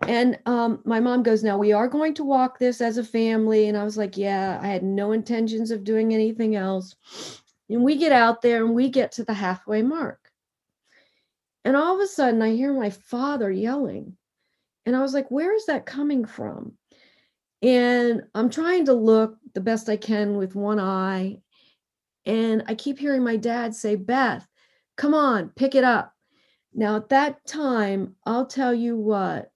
[0.07, 3.67] And um, my mom goes, Now we are going to walk this as a family.
[3.67, 6.95] And I was like, Yeah, I had no intentions of doing anything else.
[7.69, 10.28] And we get out there and we get to the halfway mark.
[11.69, 14.17] And all of a sudden, I hear my father yelling.
[14.87, 16.73] And I was like, Where is that coming from?
[17.61, 21.37] And I'm trying to look the best I can with one eye
[22.25, 24.47] and I keep hearing my dad say, Beth,
[24.97, 26.11] come on, pick it up.
[26.73, 29.51] Now, at that time, I'll tell you what,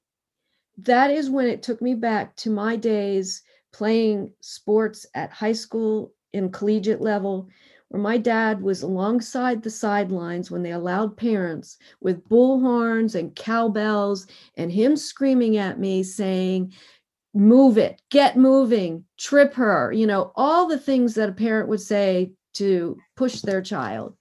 [0.84, 6.14] that is when it took me back to my days playing sports at high school
[6.32, 7.50] and collegiate level,
[7.94, 14.26] where my dad was alongside the sidelines when they allowed parents with bullhorns and cowbells
[14.58, 16.74] and him screaming at me saying,
[17.36, 21.82] Move it, get moving, trip her, you know, all the things that a parent would
[21.82, 24.16] say to push their child.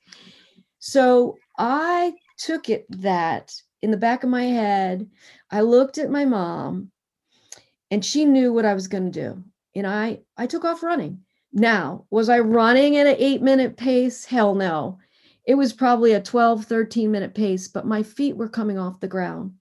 [0.78, 5.08] So I took it that in the back of my head,
[5.50, 6.90] I looked at my mom
[7.90, 9.42] and she knew what I was going to do.
[9.74, 11.22] And I I took off running.
[11.52, 14.24] Now, was I running at an 8 minute pace?
[14.24, 14.98] Hell no.
[15.44, 19.08] It was probably a 12 13 minute pace, but my feet were coming off the
[19.08, 19.54] ground.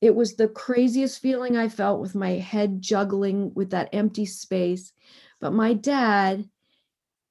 [0.00, 4.92] It was the craziest feeling I felt with my head juggling with that empty space.
[5.40, 6.48] But my dad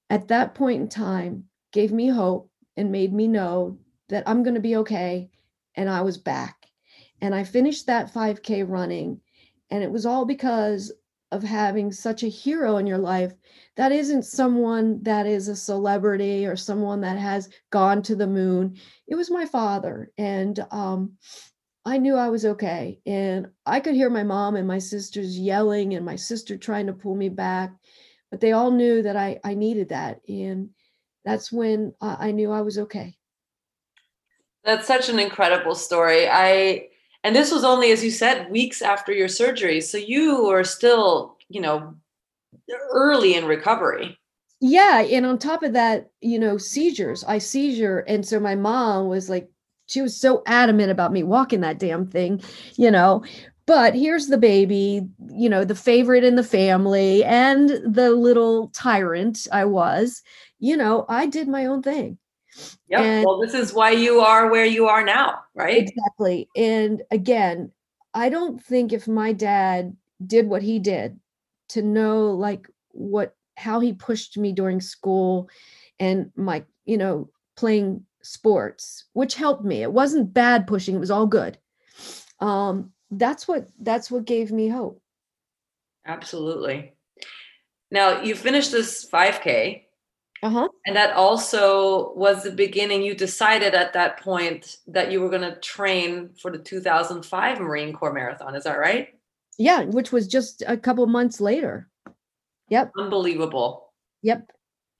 [0.10, 4.56] at that point in time gave me hope and made me know that I'm going
[4.56, 5.30] to be okay.
[5.76, 6.67] And I was back.
[7.21, 9.21] And I finished that 5K running.
[9.71, 10.91] And it was all because
[11.34, 13.34] of having such a hero in your life
[13.76, 18.78] that isn't someone that is a celebrity or someone that has gone to the moon.
[19.08, 20.12] It was my father.
[20.17, 21.13] And um,
[21.84, 23.00] I knew I was okay.
[23.06, 26.93] And I could hear my mom and my sisters yelling and my sister trying to
[26.93, 27.74] pull me back,
[28.30, 30.22] but they all knew that I, I needed that.
[30.28, 30.69] And
[31.26, 33.15] that's when I, knew I was okay.
[34.63, 36.28] That's such an incredible story.
[36.30, 36.89] I
[37.23, 39.81] and this was only as you said weeks after your surgery.
[39.81, 41.95] So you were still, you know,
[42.91, 44.17] early in recovery.
[44.59, 47.23] Yeah, and on top of that, you know, seizures.
[47.25, 49.49] I seizure and so my mom was like
[49.88, 52.41] she was so adamant about me walking that damn thing,
[52.75, 53.23] you know.
[53.65, 59.47] But here's the baby, you know, the favorite in the family and the little tyrant
[59.51, 60.21] I was.
[60.59, 62.17] You know, I did my own thing.
[62.87, 63.23] Yeah.
[63.25, 65.87] Well, this is why you are where you are now, right?
[65.87, 66.47] Exactly.
[66.55, 67.71] And again,
[68.13, 71.19] I don't think if my dad did what he did
[71.69, 75.49] to know like what how he pushed me during school
[75.99, 79.81] and my, you know, playing sports, which helped me.
[79.81, 81.57] It wasn't bad pushing, it was all good.
[82.39, 85.01] Um, that's what that's what gave me hope.
[86.05, 86.93] Absolutely.
[87.91, 89.83] Now you finished this 5K
[90.43, 90.67] uh-huh.
[90.86, 93.01] And that also was the beginning.
[93.01, 97.93] You decided at that point that you were going to train for the 2005 Marine
[97.93, 98.53] Corps Marathon.
[98.53, 99.08] Is that right?
[99.58, 101.88] Yeah, which was just a couple months later.
[102.67, 102.91] Yep.
[102.99, 103.93] Unbelievable.
[104.21, 104.51] Yep.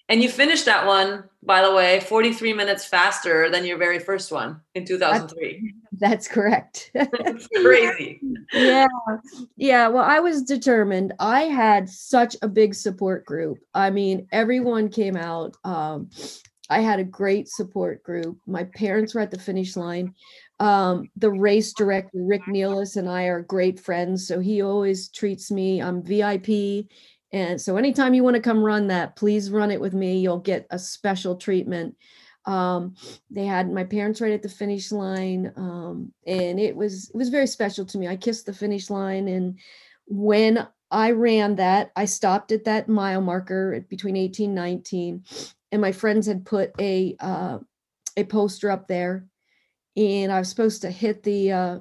[0.10, 4.32] And you finished that one, by the way, 43 minutes faster than your very first
[4.32, 5.74] one in 2003.
[5.94, 6.92] That's, correct.
[7.62, 8.20] crazy.
[8.54, 8.88] yeah.
[9.56, 9.88] Yeah.
[9.88, 11.14] Well, I was determined.
[11.20, 13.60] I had such a big support group.
[13.74, 15.56] I mean, everyone came out.
[15.64, 16.10] Um,
[16.70, 18.38] I had a great support group.
[18.46, 20.14] My parents were at the finish line.
[20.60, 24.28] Um, the race director, Rick Nealis, and I are great friends.
[24.28, 26.88] So he always treats me, I'm VIP
[27.34, 30.20] and so anytime you want to come run that, please run it with me.
[30.20, 31.96] You'll get a special treatment.
[32.46, 32.96] Um,
[33.32, 35.52] they had my parents right at the finish line.
[35.56, 38.08] Um, and it was it was very special to me.
[38.08, 39.28] I kissed the finish line.
[39.28, 39.58] And
[40.06, 45.24] when I ran that, I stopped at that mile marker between 18 and 19.
[45.72, 47.60] And my friends had put a uh,
[48.16, 49.26] a poster up there.
[49.98, 51.80] And I was supposed to hit the uh,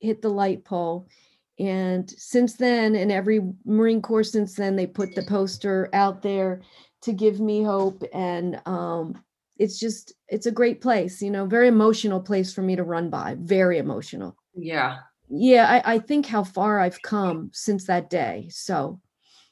[0.00, 1.08] hit the light pole
[1.58, 6.62] and since then, and every Marine Corps since then, they put the poster out there
[7.02, 8.04] to give me hope.
[8.12, 9.20] And um,
[9.58, 13.10] it's just, it's a great place, you know, very emotional place for me to run
[13.10, 14.36] by, very emotional.
[14.54, 14.98] Yeah.
[15.28, 15.82] Yeah.
[15.84, 18.48] I, I think how far I've come since that day.
[18.50, 19.00] So,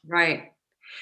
[0.05, 0.51] right.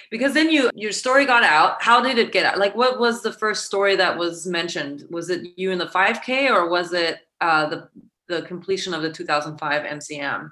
[0.09, 1.81] Because then you, your story got out.
[1.83, 2.57] How did it get out?
[2.57, 5.03] Like, what was the first story that was mentioned?
[5.11, 7.89] Was it you in the 5K or was it uh, the,
[8.27, 10.49] the completion of the 2005 MCM?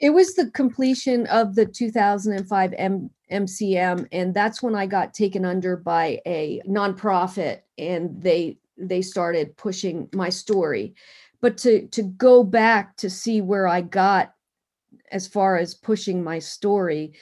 [0.00, 5.44] It was the completion of the 2005 M- MCM, and that's when I got taken
[5.44, 10.94] under by a nonprofit, and they they started pushing my story.
[11.40, 14.34] But to to go back to see where I got
[15.12, 17.12] as far as pushing my story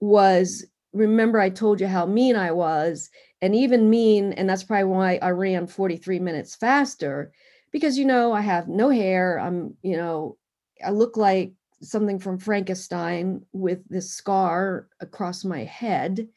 [0.00, 3.10] was remember I told you how mean I was,
[3.42, 7.32] and even mean, and that's probably why I ran 43 minutes faster
[7.72, 9.38] because you know I have no hair.
[9.40, 10.36] I'm you know
[10.84, 16.28] I look like something from Frankenstein with this scar across my head.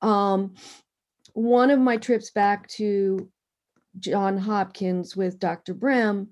[0.00, 0.54] Um,
[1.34, 3.30] one of my trips back to
[3.98, 5.74] John Hopkins with Dr.
[5.74, 6.28] Brem,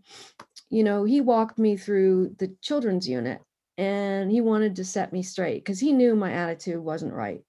[0.71, 3.41] you know, he walked me through the children's unit
[3.79, 7.43] and he wanted to set me straight because he knew my attitude wasn't right.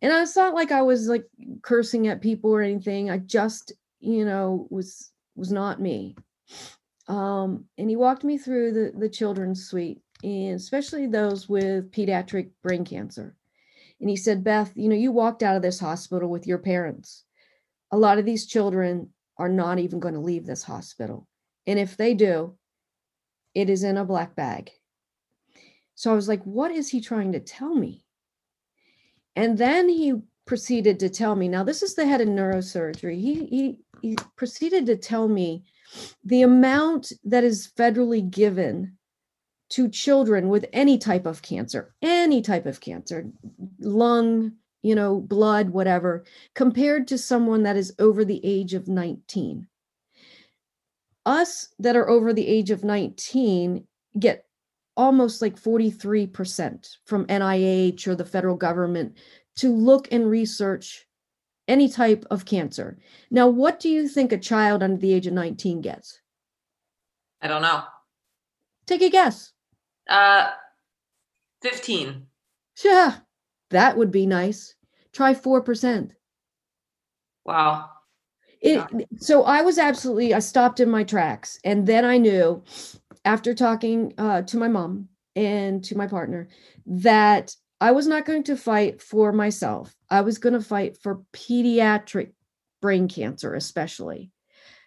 [0.00, 1.26] And it's not like I was like
[1.62, 3.10] cursing at people or anything.
[3.10, 6.14] I just, you know, was was not me.
[7.08, 12.50] Um, and he walked me through the the children's suite and especially those with pediatric
[12.62, 13.36] brain cancer.
[14.00, 17.24] And he said, Beth, you know, you walked out of this hospital with your parents.
[17.92, 21.28] A lot of these children are not even going to leave this hospital.
[21.66, 22.56] And if they do,
[23.54, 24.70] it is in a black bag.
[25.94, 28.04] So I was like, what is he trying to tell me?
[29.36, 30.14] And then he
[30.46, 33.20] proceeded to tell me, now this is the head of neurosurgery.
[33.20, 35.64] He, he, he proceeded to tell me
[36.24, 38.96] the amount that is federally given
[39.70, 43.30] to children with any type of cancer, any type of cancer,
[43.80, 44.52] lung,
[44.82, 49.66] you know, blood, whatever, compared to someone that is over the age of 19.
[51.26, 53.86] Us that are over the age of 19
[54.18, 54.46] get
[54.96, 59.16] almost like 43% from NIH or the federal government
[59.56, 61.06] to look and research
[61.66, 62.98] any type of cancer.
[63.30, 66.20] Now, what do you think a child under the age of 19 gets?
[67.40, 67.84] I don't know.
[68.86, 69.53] Take a guess.
[70.08, 70.50] Uh,
[71.62, 72.26] 15.
[72.84, 73.16] Yeah,
[73.70, 74.74] that would be nice.
[75.12, 76.10] Try 4%.
[77.44, 77.90] Wow.
[78.60, 78.82] It,
[79.18, 81.58] so I was absolutely, I stopped in my tracks.
[81.64, 82.62] And then I knew
[83.24, 86.48] after talking uh, to my mom and to my partner
[86.86, 89.94] that I was not going to fight for myself.
[90.08, 92.32] I was going to fight for pediatric
[92.80, 94.30] brain cancer, especially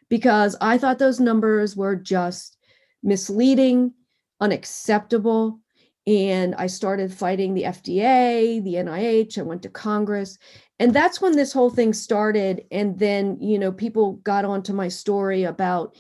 [0.10, 2.58] because I thought those numbers were just
[3.04, 3.94] misleading,
[4.40, 5.60] unacceptable.
[6.06, 9.38] And I started fighting the FDA, the NIH.
[9.38, 10.38] I went to Congress.
[10.80, 12.64] And that's when this whole thing started.
[12.72, 15.96] And then, you know, people got onto my story about,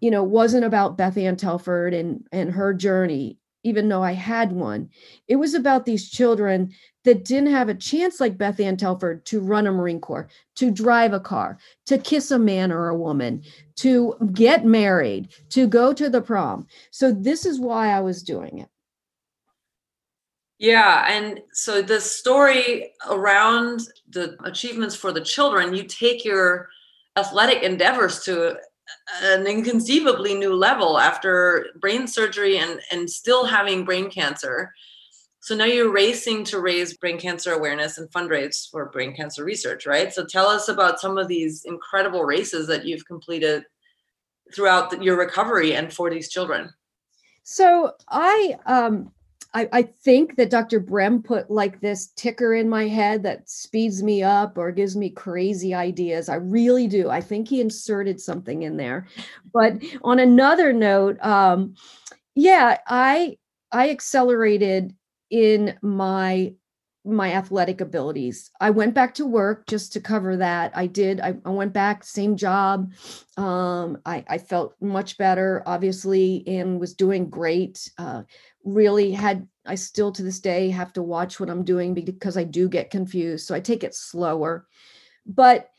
[0.00, 4.52] you know, wasn't about Beth Ann Telford and, and her journey even though I had
[4.52, 4.90] one.
[5.26, 6.72] It was about these children
[7.04, 10.70] that didn't have a chance, like Beth Ann Telford, to run a Marine Corps, to
[10.70, 13.42] drive a car, to kiss a man or a woman,
[13.76, 16.66] to get married, to go to the prom.
[16.90, 18.68] So, this is why I was doing it.
[20.58, 21.06] Yeah.
[21.08, 26.68] And so, the story around the achievements for the children, you take your
[27.16, 28.56] athletic endeavors to
[29.22, 34.72] an inconceivably new level after brain surgery and and still having brain cancer.
[35.40, 39.86] So now you're racing to raise brain cancer awareness and fundraise for brain cancer research
[39.86, 40.12] right?
[40.12, 43.64] So tell us about some of these incredible races that you've completed
[44.54, 46.70] throughout your recovery and for these children.
[47.42, 49.12] So i um
[49.54, 50.80] I, I think that Dr.
[50.80, 55.10] Brem put like this ticker in my head that speeds me up or gives me
[55.10, 56.28] crazy ideas.
[56.28, 57.08] I really do.
[57.08, 59.06] I think he inserted something in there.
[59.52, 61.74] But on another note, um,
[62.34, 63.38] yeah, I
[63.70, 64.94] I accelerated
[65.30, 66.54] in my
[67.04, 68.50] my athletic abilities.
[68.60, 70.72] I went back to work just to cover that.
[70.74, 71.20] I did.
[71.20, 72.92] I, I went back, same job.
[73.36, 77.90] Um, I, I felt much better, obviously, and was doing great.
[77.98, 78.22] Uh,
[78.64, 82.44] really had I still to this day have to watch what I'm doing because I
[82.44, 83.46] do get confused.
[83.46, 84.66] So I take it slower.
[85.26, 85.70] But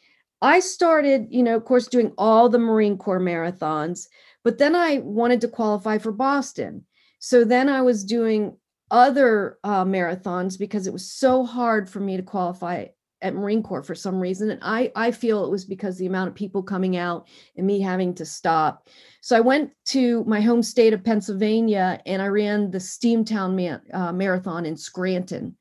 [0.41, 4.07] I started, you know, of course, doing all the Marine Corps marathons,
[4.43, 6.85] but then I wanted to qualify for Boston.
[7.19, 8.57] So then I was doing
[8.91, 12.85] other uh, marathons because it was so hard for me to qualify
[13.25, 14.51] at Marine Corps for some reason.
[14.51, 17.81] And I, I feel it was because the amount of people coming out and me
[17.81, 18.87] having to stop.
[19.21, 24.13] So I went to my home state of Pennsylvania and I ran the Steamtown uh,
[24.13, 25.57] Marathon in Scranton.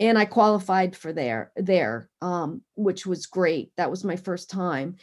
[0.00, 3.70] And I qualified for there, there, um, which was great.
[3.76, 4.96] That was my first time.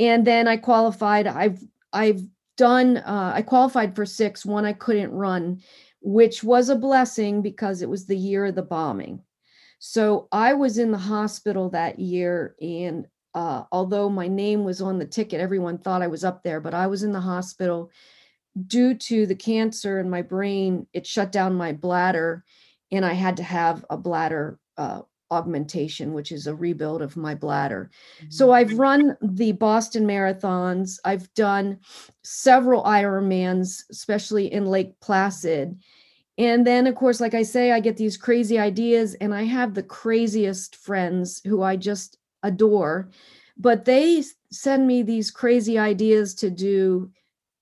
[0.00, 1.28] And then I qualified.
[1.28, 2.22] I've I've
[2.56, 2.96] done.
[2.98, 4.44] Uh, I qualified for six.
[4.44, 5.62] One I couldn't run,
[6.02, 9.22] which was a blessing because it was the year of the bombing.
[9.78, 14.98] So I was in the hospital that year, and uh, although my name was on
[14.98, 17.90] the ticket, everyone thought I was up there, but I was in the hospital
[18.66, 20.86] due to the cancer in my brain.
[20.92, 22.44] It shut down my bladder,
[22.90, 27.34] and I had to have a bladder uh, augmentation, which is a rebuild of my
[27.34, 27.90] bladder.
[28.30, 28.54] So mm-hmm.
[28.54, 30.98] I've run the Boston marathons.
[31.04, 31.80] I've done
[32.22, 35.78] several Ironmans, especially in Lake Placid.
[36.38, 39.74] And then, of course, like I say, I get these crazy ideas, and I have
[39.74, 43.10] the craziest friends who I just adore.
[43.56, 47.10] But they send me these crazy ideas to do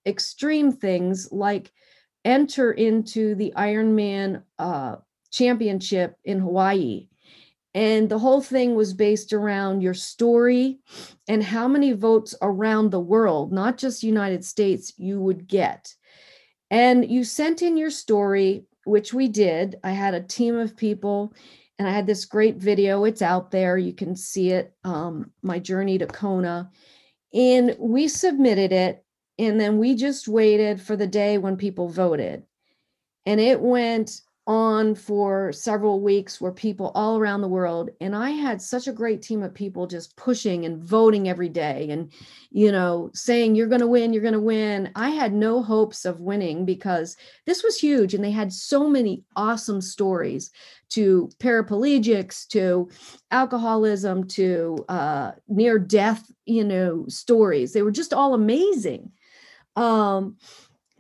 [0.07, 1.73] extreme things like
[2.25, 4.97] enter into the Ironman uh,
[5.31, 7.09] championship in Hawaii.
[7.75, 10.79] And the whole thing was based around your story
[11.27, 15.95] and how many votes around the world, not just United States, you would get.
[16.71, 19.77] And you sent in your story, which we did.
[19.85, 21.35] I had a team of people
[21.79, 23.05] and I had this great video.
[23.05, 23.77] It's out there.
[23.77, 26.71] You can see it, um, my journey to Kona.
[27.33, 29.05] And we submitted it.
[29.39, 32.45] And then we just waited for the day when people voted.
[33.27, 38.31] And it went on for several weeks where people all around the world and i
[38.31, 42.13] had such a great team of people just pushing and voting every day and
[42.51, 44.91] you know saying you're going to win you're going to win.
[44.95, 47.17] I had no hopes of winning because
[47.47, 50.51] this was huge and they had so many awesome stories
[50.91, 52.89] to paraplegics to
[53.31, 57.73] alcoholism to uh, near death you know stories.
[57.73, 59.11] They were just all amazing.
[59.77, 60.37] Um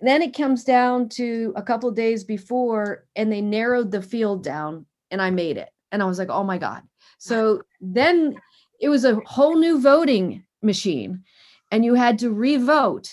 [0.07, 4.86] then it comes down to a couple days before and they narrowed the field down
[5.11, 5.70] and i made it.
[5.92, 6.82] And i was like oh my god.
[7.18, 8.36] So then
[8.80, 11.22] it was a whole new voting machine
[11.70, 13.09] and you had to revote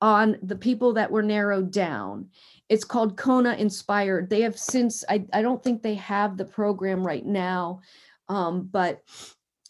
[0.00, 2.28] on the people that were narrowed down.
[2.68, 4.30] It's called kona inspired.
[4.30, 7.80] They have since i, I don't think they have the program right now
[8.28, 9.02] um, but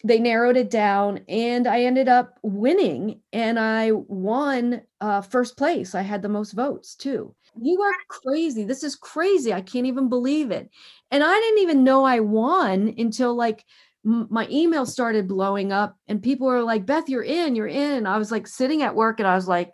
[0.03, 5.95] they narrowed it down and I ended up winning and I won uh, first place.
[5.95, 7.33] I had the most votes too.
[7.59, 8.65] you are crazy.
[8.65, 9.53] This is crazy.
[9.53, 10.69] I can't even believe it.
[11.11, 13.65] And I didn't even know I won until like
[14.03, 18.05] my email started blowing up and people were like, Beth, you're in, you're in.
[18.05, 19.73] I was like sitting at work and I was like,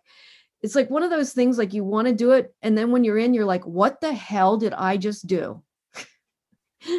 [0.61, 2.53] it's like one of those things like you want to do it.
[2.61, 5.61] And then when you're in, you're like, what the hell did I just do?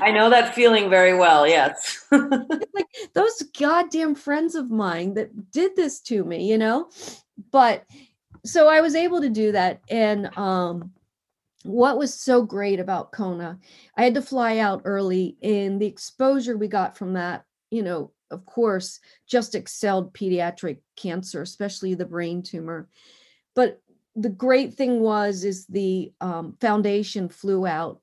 [0.03, 1.47] I know that feeling very well.
[1.47, 2.07] Yes.
[2.11, 6.91] like those goddamn friends of mine that did this to me, you know?
[7.51, 7.85] But
[8.45, 9.81] so I was able to do that.
[9.91, 10.93] And um,
[11.65, 13.59] what was so great about Kona,
[13.97, 18.13] I had to fly out early, and the exposure we got from that, you know,
[18.31, 22.89] of course, just excelled pediatric cancer, especially the brain tumor.
[23.55, 23.81] But
[24.17, 28.01] the great thing was, is the um, foundation flew out.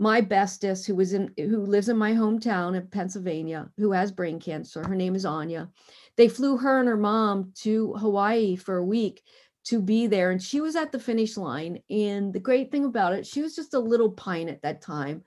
[0.00, 4.40] My bestest, who was in, who lives in my hometown of Pennsylvania, who has brain
[4.40, 5.68] cancer, her name is Anya.
[6.16, 9.22] They flew her and her mom to Hawaii for a week
[9.64, 11.80] to be there and she was at the finish line.
[11.90, 15.22] And the great thing about it she was just a little pine at that time.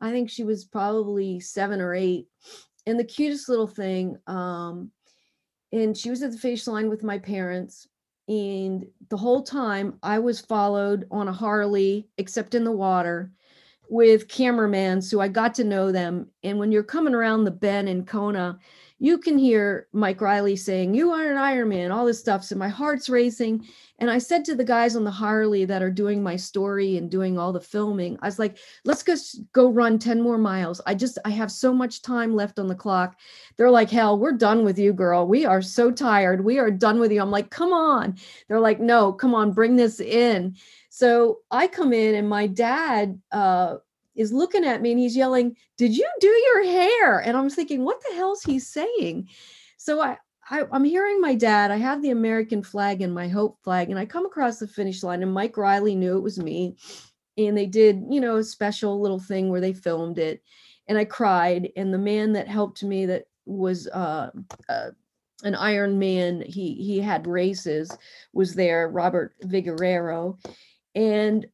[0.00, 2.26] I think she was probably seven or eight.
[2.84, 4.90] And the cutest little thing um,
[5.72, 7.86] and she was at the finish line with my parents
[8.28, 13.30] and the whole time i was followed on a harley except in the water
[13.88, 17.88] with cameramen so i got to know them and when you're coming around the bend
[17.88, 18.58] in kona
[18.98, 22.44] you can hear Mike Reilly saying, You are an Ironman, all this stuff.
[22.44, 23.66] So my heart's racing.
[23.98, 27.10] And I said to the guys on the Harley that are doing my story and
[27.10, 30.80] doing all the filming, I was like, let's just go run 10 more miles.
[30.86, 33.18] I just, I have so much time left on the clock.
[33.56, 35.26] They're like, hell, we're done with you, girl.
[35.26, 36.44] We are so tired.
[36.44, 37.20] We are done with you.
[37.20, 38.16] I'm like, come on.
[38.48, 40.56] They're like, no, come on, bring this in.
[40.96, 43.76] So I come in and my dad, uh,
[44.14, 47.18] is looking at me and he's yelling, Did you do your hair?
[47.18, 49.28] And I'm thinking, What the hell's he saying?
[49.76, 50.16] So I,
[50.48, 51.70] I, am hearing my dad.
[51.70, 55.02] I have the American flag and my hope flag, and I come across the finish
[55.02, 56.78] line, and Mike Reilly knew it was me.
[57.36, 60.42] And they did, you know, a special little thing where they filmed it.
[60.88, 61.72] And I cried.
[61.76, 64.30] And the man that helped me, that was uh,
[64.70, 64.90] uh,
[65.42, 67.94] an Iron Man, he he had races,
[68.32, 70.38] was there, Robert Vigorero.
[70.96, 71.46] And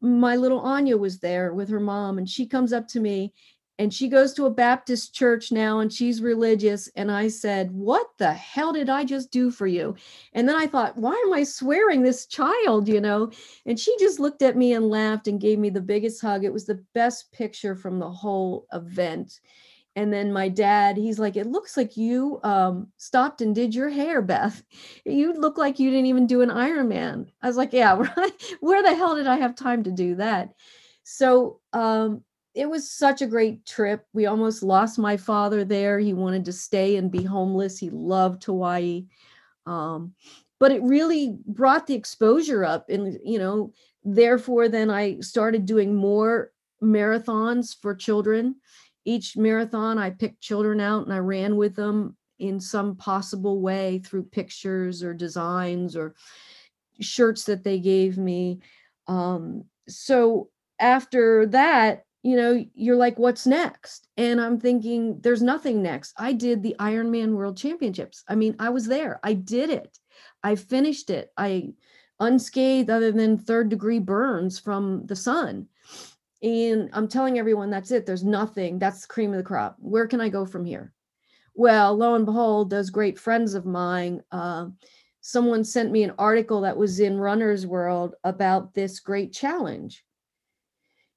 [0.00, 3.32] my little Anya was there with her mom, and she comes up to me
[3.78, 6.88] and she goes to a Baptist church now and she's religious.
[6.94, 9.96] And I said, What the hell did I just do for you?
[10.34, 12.86] And then I thought, Why am I swearing this child?
[12.86, 13.32] You know?
[13.66, 16.44] And she just looked at me and laughed and gave me the biggest hug.
[16.44, 19.40] It was the best picture from the whole event
[19.94, 23.88] and then my dad he's like it looks like you um, stopped and did your
[23.88, 24.62] hair beth.
[25.04, 27.94] You look like you didn't even do an ironman i was like yeah
[28.60, 30.54] where the hell did i have time to do that?
[31.04, 32.22] So um,
[32.54, 34.06] it was such a great trip.
[34.12, 35.98] We almost lost my father there.
[35.98, 37.78] He wanted to stay and be homeless.
[37.78, 39.06] He loved hawaii.
[39.66, 40.14] Um,
[40.62, 43.72] but it really brought the exposure up and you know
[44.04, 48.54] therefore then i started doing more marathons for children
[49.04, 54.00] each marathon, I picked children out and I ran with them in some possible way
[54.04, 56.14] through pictures or designs or
[57.00, 58.60] shirts that they gave me.
[59.06, 64.08] Um, so after that, you know, you're like, what's next?
[64.16, 66.14] And I'm thinking, there's nothing next.
[66.16, 68.22] I did the Ironman World Championships.
[68.28, 69.98] I mean, I was there, I did it,
[70.42, 71.32] I finished it.
[71.36, 71.72] I
[72.20, 75.66] unscathed other than third degree burns from the sun
[76.42, 78.04] and I'm telling everyone that's it.
[78.04, 78.78] There's nothing.
[78.78, 79.76] That's the cream of the crop.
[79.78, 80.92] Where can I go from here?
[81.54, 84.66] Well, lo and behold, those great friends of mine, uh,
[85.20, 90.04] someone sent me an article that was in Runner's World about this great challenge.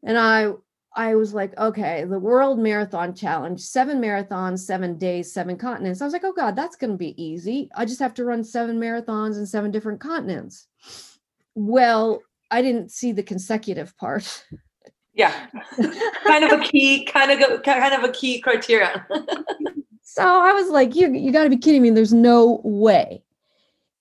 [0.03, 0.51] And I
[0.97, 6.01] I was like, okay, the World Marathon Challenge, seven marathons, seven days, seven continents.
[6.01, 7.69] I was like, oh God, that's going to be easy.
[7.75, 10.67] I just have to run seven marathons in seven different continents.
[11.53, 14.45] Well, I didn't see the consecutive part.
[15.15, 15.47] Yeah,
[16.27, 19.07] kind of a key, kind of kind of a key criteria.
[20.03, 21.89] so I was like, you you got to be kidding me!
[21.89, 23.23] There's no way.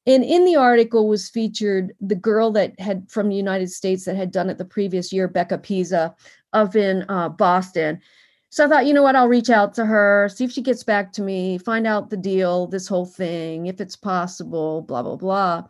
[0.07, 4.17] And in the article was featured the girl that had from the United States that
[4.17, 6.12] had done it the previous year, Becca Pizzi,
[6.53, 8.01] up in uh, Boston.
[8.51, 10.85] So I thought, you know what, I'll reach out to her, see if she gets
[10.85, 15.17] back to me, find out the deal, this whole thing, if it's possible, blah blah
[15.17, 15.65] blah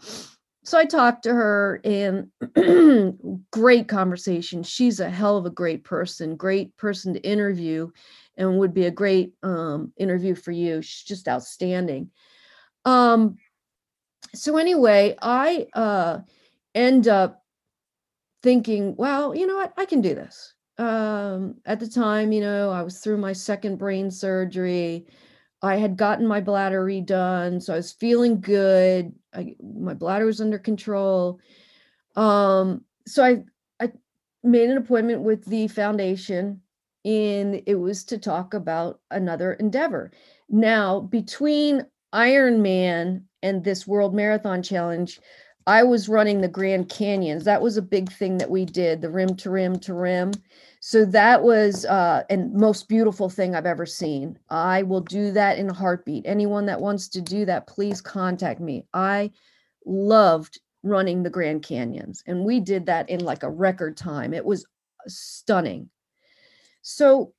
[0.65, 2.29] so I talked to her and
[3.51, 4.62] great conversation.
[4.62, 7.91] She's a hell of a great person, great person to interview
[8.37, 10.81] and would be a great um, interview for you.
[10.81, 12.11] She's just outstanding.
[12.85, 13.37] Um,
[14.35, 16.21] so anyway, I uh,
[16.75, 17.43] end up
[18.43, 19.75] thinking, well, you know what?
[19.77, 20.55] I can do this.
[20.79, 25.07] Um, at the time, you know, I was through my second brain surgery.
[25.65, 29.12] I had gotten my bladder redone, so I was feeling good.
[29.33, 31.41] I, my bladder was under control.
[32.17, 33.45] Um, so I
[34.45, 36.61] made an appointment with the foundation
[37.05, 40.12] and it was to talk about another endeavor.
[40.49, 45.19] Now, between Ironman and this World Marathon Challenge,
[45.67, 47.45] I was running the Grand Canyons.
[47.45, 50.33] That was a big thing that we did, the rim to rim to rim.
[50.87, 54.39] So that was uh and most beautiful thing I've ever seen.
[54.51, 56.26] I will do that in a heartbeat.
[56.26, 58.85] Anyone that wants to do that, please contact me.
[58.93, 59.30] I
[59.87, 64.35] loved running the Grand Canyons and we did that in like a record time.
[64.35, 64.66] It was
[65.07, 65.89] stunning.
[66.82, 67.32] So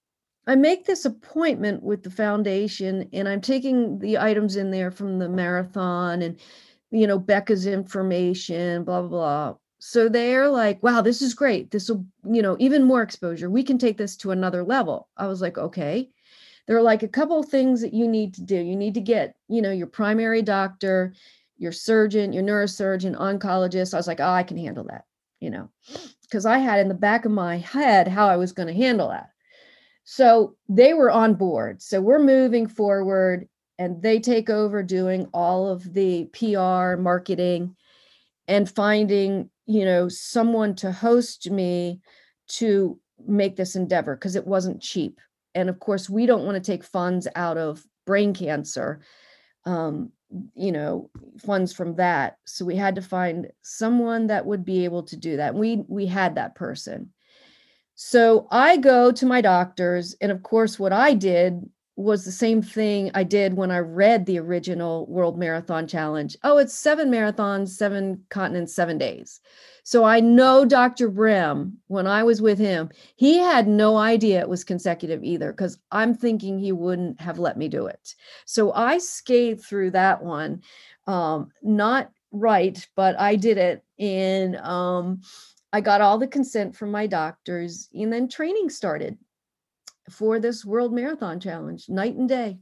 [0.48, 5.20] I make this appointment with the foundation and I'm taking the items in there from
[5.20, 6.40] the marathon and
[6.90, 9.56] you know Becca's information, blah blah blah.
[9.88, 11.70] So they're like, "Wow, this is great.
[11.70, 13.52] This will, you know, even more exposure.
[13.52, 16.10] We can take this to another level." I was like, "Okay."
[16.66, 18.56] There are like a couple things that you need to do.
[18.56, 21.14] You need to get, you know, your primary doctor,
[21.60, 23.94] your surgeon, your neurosurgeon, oncologist.
[23.94, 25.06] I was like, "Oh, I can handle that."
[25.40, 25.70] You know,
[26.24, 29.10] because I had in the back of my head how I was going to handle
[29.10, 29.30] that.
[30.04, 31.84] So they were on board.
[31.84, 37.76] So we're moving forward and they take over doing all of the PR marketing
[38.48, 42.00] and finding, you know, someone to host me
[42.48, 45.20] to make this endeavor because it wasn't cheap.
[45.54, 49.02] And of course, we don't want to take funds out of brain cancer,
[49.66, 50.12] um,
[50.54, 51.10] you know,
[51.40, 52.38] funds from that.
[52.46, 55.56] So we had to find someone that would be able to do that.
[55.56, 57.12] We we had that person.
[57.96, 61.62] So I go to my doctors, and of course, what I did
[61.98, 66.36] was the same thing I did when I read the original World Marathon Challenge.
[66.44, 69.40] Oh, it's seven marathons, seven continents, seven days.
[69.84, 71.10] So I know Dr.
[71.10, 75.78] Brem, when I was with him, he had no idea it was consecutive either, because
[75.92, 78.16] I'm thinking he wouldn't have let me do it.
[78.46, 80.64] So I skated through that one.
[81.08, 83.84] Um, not right, but I did it.
[84.00, 85.22] And um,
[85.72, 89.18] I got all the consent from my doctors, and then training started
[90.10, 92.60] for this World Marathon Challenge, night and day.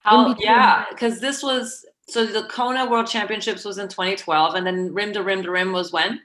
[0.00, 4.94] How, yeah, because this was so the Kona World Championships was in 2012, and then
[4.94, 6.20] Rim to Rim to Rim was when?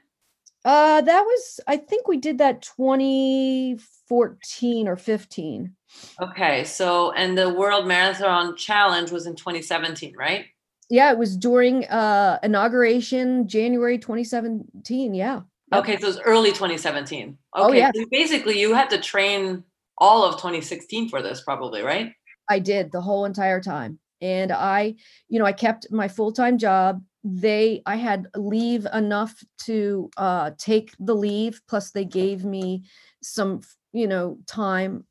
[0.64, 5.74] Uh, that was I think we did that 2014 or 15.
[6.20, 10.46] Okay, so and the World Marathon Challenge was in 2017, right?
[10.88, 15.12] Yeah, it was during uh inauguration January 2017.
[15.14, 15.42] Yeah.
[15.72, 17.28] Okay, so it was early 2017.
[17.28, 17.90] Okay, oh, yeah.
[17.94, 19.64] So basically you had to train
[19.98, 22.12] all of 2016 for this, probably, right?
[22.48, 23.98] I did the whole entire time.
[24.20, 24.94] And I,
[25.28, 27.02] you know, I kept my full-time job.
[27.22, 29.34] They I had leave enough
[29.64, 32.84] to uh take the leave, plus they gave me
[33.22, 33.60] some,
[33.92, 35.04] you know, time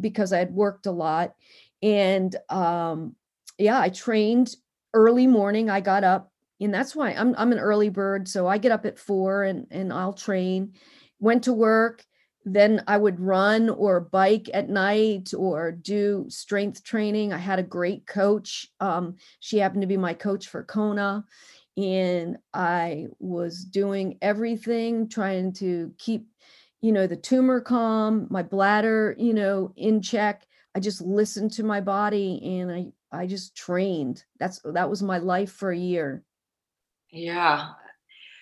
[0.00, 1.34] because I had worked a lot.
[1.82, 3.16] And um
[3.58, 4.54] yeah, I trained
[4.94, 5.70] early morning.
[5.70, 8.28] I got up and that's why I'm I'm an early bird.
[8.28, 10.74] So I get up at four and and I'll train.
[11.18, 12.04] Went to work,
[12.44, 17.32] then I would run or bike at night or do strength training.
[17.32, 18.66] I had a great coach.
[18.80, 21.24] Um, she happened to be my coach for Kona,
[21.76, 26.26] and I was doing everything trying to keep,
[26.80, 30.46] you know, the tumor calm, my bladder, you know, in check.
[30.74, 34.24] I just listened to my body and I I just trained.
[34.38, 36.22] That's that was my life for a year.
[37.10, 37.70] Yeah.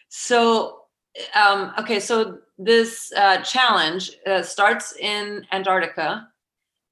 [0.08, 0.82] So,
[1.34, 6.28] um, okay, so this uh, challenge uh, starts in Antarctica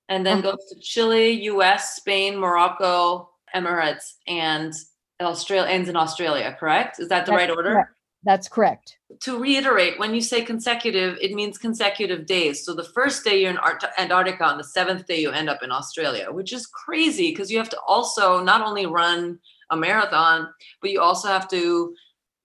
[0.09, 0.53] and then uh-huh.
[0.53, 4.73] goes to Chile, US, Spain, Morocco, Emirates, and
[5.21, 7.01] Australia ends in Australia, correct?
[7.01, 7.73] Is that the That's right order?
[7.73, 7.93] Correct.
[8.27, 8.99] That's correct.
[9.21, 12.65] To reiterate, when you say consecutive, it means consecutive days.
[12.65, 13.59] So the first day you're in
[13.99, 17.59] Antarctica, on the seventh day you end up in Australia, which is crazy because you
[17.59, 19.39] have to also not only run
[19.71, 20.49] a marathon,
[20.81, 21.95] but you also have to,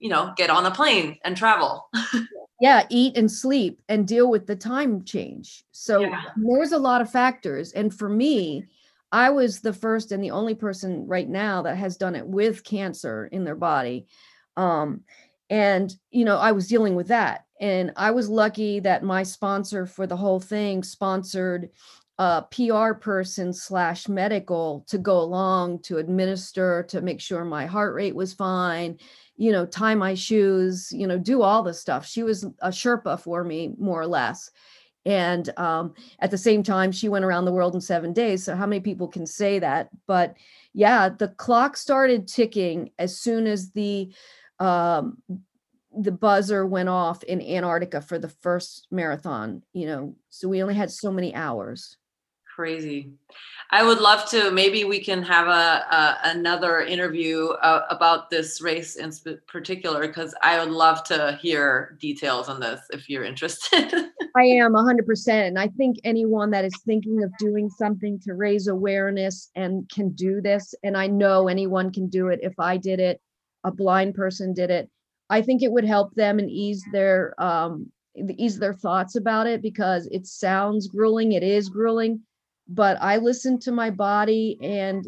[0.02, 1.90] you know, get on a plane and travel.
[2.60, 5.64] yeah, eat and sleep and deal with the time change.
[5.72, 6.24] So yeah.
[6.36, 7.72] there's a lot of factors.
[7.72, 8.66] And for me,
[9.12, 12.64] I was the first and the only person right now that has done it with
[12.64, 14.08] cancer in their body.
[14.58, 15.02] Um,
[15.52, 17.46] and, you know, I was dealing with that.
[17.60, 21.70] And I was lucky that my sponsor for the whole thing sponsored
[22.18, 27.96] a PR person slash medical to go along to administer to make sure my heart
[27.96, 28.98] rate was fine,
[29.38, 32.06] you know, tie my shoes, you know, do all the stuff.
[32.06, 34.52] She was a Sherpa for me, more or less.
[35.06, 38.44] And um, at the same time, she went around the world in seven days.
[38.44, 39.90] So, how many people can say that?
[40.06, 40.36] But
[40.74, 44.14] yeah, the clock started ticking as soon as the
[44.60, 45.18] um,
[45.98, 49.64] the buzzer went off in Antarctica for the first marathon.
[49.74, 51.98] You know, so we only had so many hours.
[52.56, 53.14] Crazy.
[53.70, 54.52] I would love to.
[54.52, 59.12] Maybe we can have a, a another interview uh, about this race in
[59.48, 63.94] particular because I would love to hear details on this if you're interested.
[64.36, 65.28] I am 100%.
[65.30, 70.10] And I think anyone that is thinking of doing something to raise awareness and can
[70.10, 73.22] do this, and I know anyone can do it if I did it,
[73.64, 74.90] a blind person did it,
[75.30, 77.90] I think it would help them and ease their um,
[78.38, 81.32] ease their thoughts about it because it sounds grueling.
[81.32, 82.22] It is grueling
[82.72, 84.58] but I listen to my body.
[84.62, 85.06] And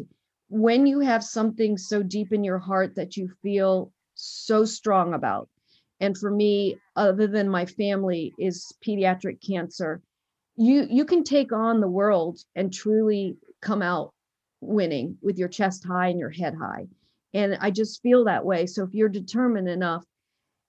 [0.48, 5.48] when you have something so deep in your heart that you feel so strong about,
[5.98, 10.02] and for me, other than my family, is pediatric cancer,
[10.56, 14.12] you you can take on the world and truly come out
[14.60, 16.86] winning with your chest high and your head high.
[17.32, 18.66] And I just feel that way.
[18.66, 20.04] So if you're determined enough,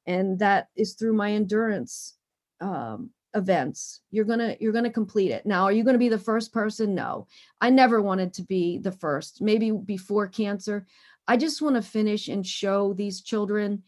[0.08, 2.18] and that is through my endurance
[2.62, 4.02] um, events.
[4.12, 5.46] You're going to you're going to complete it.
[5.46, 6.96] Now are you going to be the first person?
[6.96, 7.28] No.
[7.62, 9.42] I never wanted to be the first.
[9.42, 10.88] Maybe before cancer.
[11.28, 13.84] I just want to finish and show these children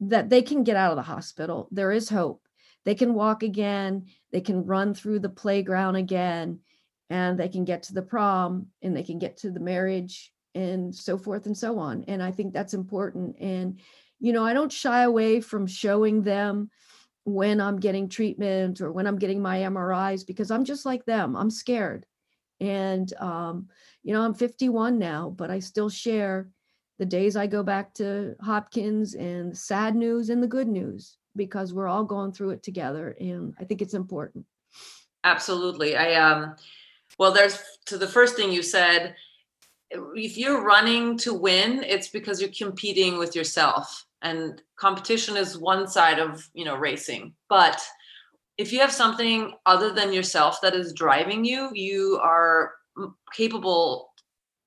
[0.00, 1.68] that they can get out of the hospital.
[1.70, 2.42] There is hope.
[2.84, 4.06] They can walk again.
[4.32, 6.60] They can run through the playground again
[7.10, 10.94] and they can get to the prom and they can get to the marriage and
[10.94, 12.04] so forth and so on.
[12.08, 13.36] And i think that's important.
[13.40, 13.80] And
[14.20, 16.70] you know i don't shy away from showing them
[17.24, 21.36] when I'm getting treatment or when I'm getting my MRIs because I'm just like them.
[21.36, 22.06] I'm scared.
[22.60, 23.68] And, um,
[24.02, 26.48] you know, I'm 51 now, but I still share
[26.98, 31.72] the days I go back to Hopkins and sad news and the good news because
[31.72, 33.16] we're all going through it together.
[33.18, 34.44] And I think it's important.
[35.24, 35.96] Absolutely.
[35.96, 36.56] I, um,
[37.18, 39.14] well, there's to the first thing you said,
[39.90, 45.86] if you're running to win, it's because you're competing with yourself and competition is one
[45.86, 47.34] side of you know racing.
[47.48, 47.80] But
[48.58, 52.72] if you have something other than yourself that is driving you you are
[53.32, 54.12] capable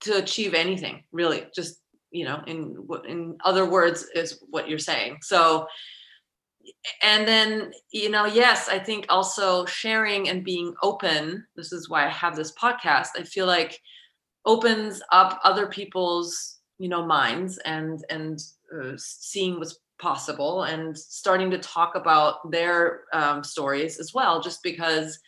[0.01, 1.81] to achieve anything really just
[2.11, 2.75] you know in
[3.07, 5.17] in other words is what you're saying.
[5.21, 5.67] So
[7.01, 12.05] and then you know yes i think also sharing and being open this is why
[12.05, 13.79] i have this podcast i feel like
[14.45, 18.39] opens up other people's you know minds and and
[18.74, 24.61] uh, seeing what's possible and starting to talk about their um, stories as well just
[24.63, 25.19] because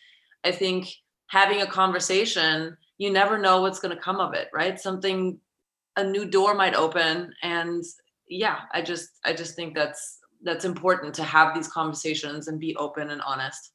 [0.44, 0.90] i think
[1.28, 4.80] having a conversation you never know what's going to come of it right?
[4.80, 5.40] Something
[5.98, 7.84] a new door might open and
[8.28, 12.76] yeah i just i just think that's that's important to have these conversations and be
[12.76, 13.72] open and honest.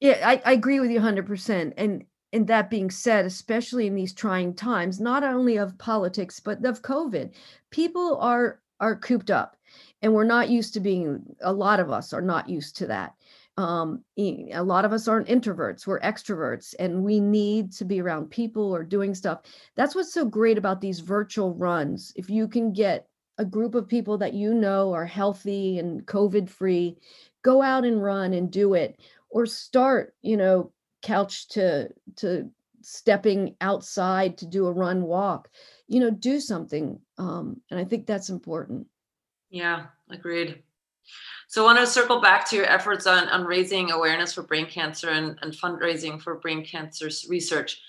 [0.00, 4.14] Yeah i, I agree with you 100% and and that being said, especially in these
[4.14, 7.30] trying times, not only of politics, but of COVID,
[7.70, 9.56] people are are cooped up
[10.02, 13.14] and we're not used to being a lot of us are not used to that.
[13.56, 18.30] Um, a lot of us aren't introverts we're extroverts and we need to be around
[18.30, 19.42] people or doing stuff.
[19.76, 22.12] That's what's so great about these virtual runs.
[22.16, 23.08] If you can get
[23.38, 26.96] a group of people that you know are healthy and covid free
[27.42, 30.70] go out and run and do it or start you know
[31.02, 32.48] couch to to
[32.82, 35.48] stepping outside to do a run walk
[35.92, 38.86] you know do something um, and i think that's important.
[39.50, 40.62] Yeah agreed.
[41.48, 44.66] So i want to circle back to your efforts on, on raising awareness for brain
[44.66, 47.80] cancer and, and fundraising for brain cancer research.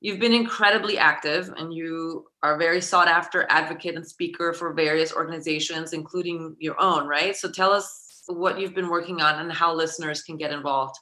[0.00, 5.12] You've been incredibly active and you are very sought after advocate and speaker for various
[5.12, 7.36] organizations including your own right?
[7.36, 10.96] So tell us what you've been working on and how listeners can get involved.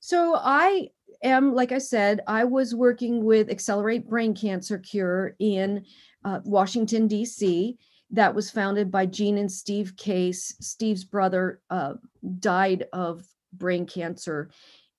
[0.00, 0.90] So i
[1.22, 5.84] am, like I said, I was working with Accelerate Brain Cancer Cure in
[6.24, 7.76] uh, Washington, D.C.
[8.10, 10.54] That was founded by Jean and Steve Case.
[10.60, 11.94] Steve's brother uh,
[12.38, 14.50] died of brain cancer,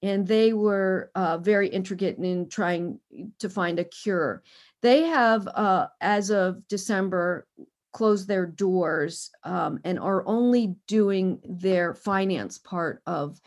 [0.02, 3.00] and they were uh, very intricate in trying
[3.40, 4.44] to find a cure.
[4.82, 7.48] They have, uh, as of December,
[7.94, 13.42] closed their doors um, and are only doing their finance part of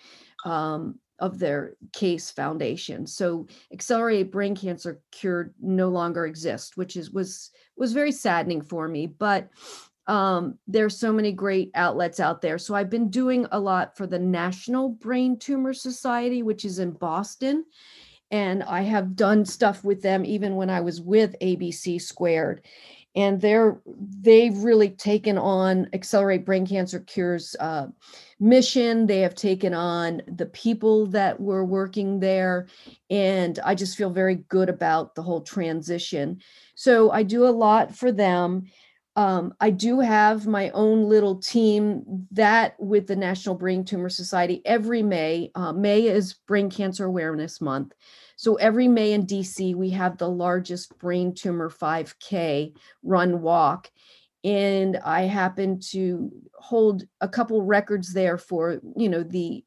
[0.45, 3.07] um, of their case foundation.
[3.07, 8.89] So accelerated brain cancer cure no longer exists, which is was was very saddening for
[8.89, 9.07] me.
[9.07, 9.51] But
[10.07, 12.59] um, there's so many great outlets out there.
[12.59, 16.91] So I've been doing a lot for the National Brain Tumor Society, which is in
[16.91, 17.65] Boston.
[18.33, 22.65] And I have done stuff with them even when I was with ABC Squared
[23.17, 23.81] and they're
[24.21, 27.87] they've really taken on accelerate brain cancer cures uh,
[28.39, 29.07] mission.
[29.07, 32.69] They have taken on the people that were working there
[33.11, 36.41] and i just feel very good about the whole transition.
[36.75, 38.67] So i do a lot for them
[39.21, 44.63] um, I do have my own little team that with the National Brain Tumor Society
[44.65, 45.51] every May.
[45.55, 47.93] Uh, May is Brain Cancer Awareness Month.
[48.37, 53.91] So every May in DC, we have the largest brain tumor 5K run walk.
[54.43, 59.63] And I happen to hold a couple records there for, you know, the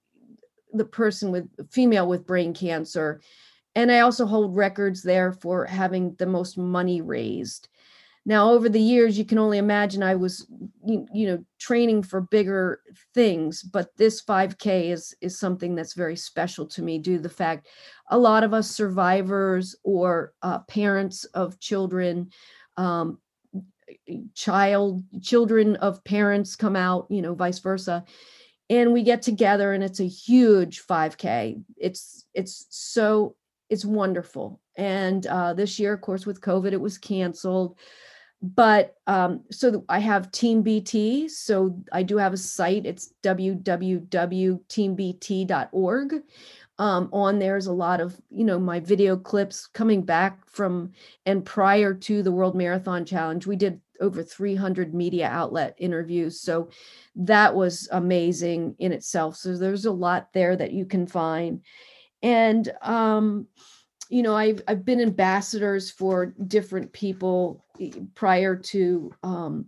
[0.76, 3.22] the person with female with brain cancer.
[3.76, 7.70] And I also hold records there for having the most money raised.
[8.26, 10.48] Now, over the years, you can only imagine I was,
[10.86, 12.82] you, you, know, training for bigger
[13.14, 17.30] things, but this 5K is is something that's very special to me due to the
[17.30, 17.68] fact
[18.10, 22.30] a lot of us survivors or uh, parents of children,
[22.78, 23.20] um,
[24.36, 28.06] child children of parents come out, you know, vice versa,
[28.70, 31.62] and we get together, and it's a huge 5K.
[31.76, 33.36] It's it's so
[33.70, 34.62] it's wonderful.
[34.78, 37.78] And uh, this year, of course, with COVID, it was canceled
[38.44, 41.30] but um, so I have Team BT.
[41.30, 42.86] So I do have a site.
[42.86, 46.14] It's www.teambt.org.
[46.80, 50.92] Um, on there's a lot of you know my video clips coming back from
[51.26, 53.48] and prior to the World Marathon Challenge.
[53.48, 56.42] We did over 300 media outlet interviews.
[56.42, 56.70] So
[57.16, 59.38] that was amazing in itself.
[59.38, 61.62] So there's a lot there that you can find.
[62.22, 63.48] And um,
[64.10, 67.63] you know, I've I've been ambassadors for different people
[68.16, 69.66] prior to um,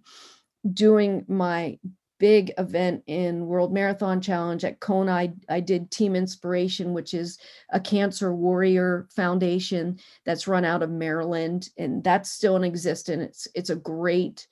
[0.74, 1.78] doing my
[2.18, 5.12] big event in World Marathon Challenge at Kona.
[5.12, 7.38] I, I did Team Inspiration, which is
[7.72, 13.26] a cancer warrior foundation that's run out of Maryland, and that's still in existence.
[13.26, 14.48] It's it's a great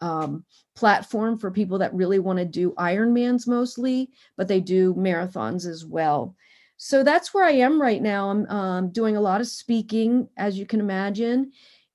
[0.00, 0.44] um,
[0.76, 5.84] platform for people that really want to do Ironmans mostly, but they do marathons as
[5.84, 6.36] well
[6.78, 8.30] so that's where I am right now.
[8.30, 11.50] I'm um, doing a lot of speaking, as you can imagine,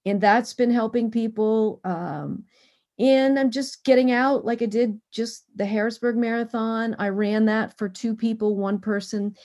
[0.06, 1.80] and that's been helping people.
[1.84, 2.44] Um,
[3.00, 6.96] and I'm just getting out like I did just the Harrisburg Marathon.
[7.00, 9.36] I ran that for two people, one person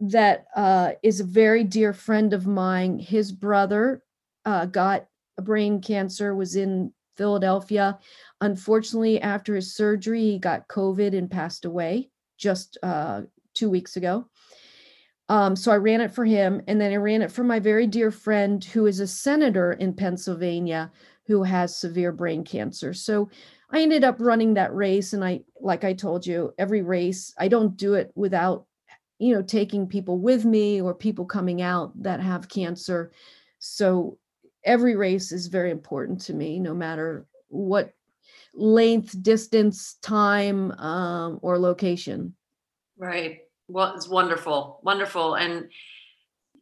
[0.00, 2.98] that uh, is a very dear friend of mine.
[2.98, 4.02] His brother
[4.44, 5.06] uh, got
[5.40, 7.98] brain cancer, was in Philadelphia.
[8.40, 13.22] Unfortunately, after his surgery, he got COVID and passed away just uh,
[13.54, 14.28] two weeks ago.
[15.28, 16.60] Um, so I ran it for him.
[16.68, 19.94] And then I ran it for my very dear friend who is a senator in
[19.94, 20.90] Pennsylvania
[21.26, 22.92] who has severe brain cancer.
[22.92, 23.30] So
[23.70, 25.14] I ended up running that race.
[25.14, 28.66] And I, like I told you, every race, I don't do it without,
[29.18, 33.10] you know, taking people with me or people coming out that have cancer.
[33.58, 34.18] So
[34.64, 37.94] every race is very important to me, no matter what
[38.52, 42.34] length, distance, time, um, or location.
[42.98, 45.34] Right well it's wonderful wonderful.
[45.34, 45.68] And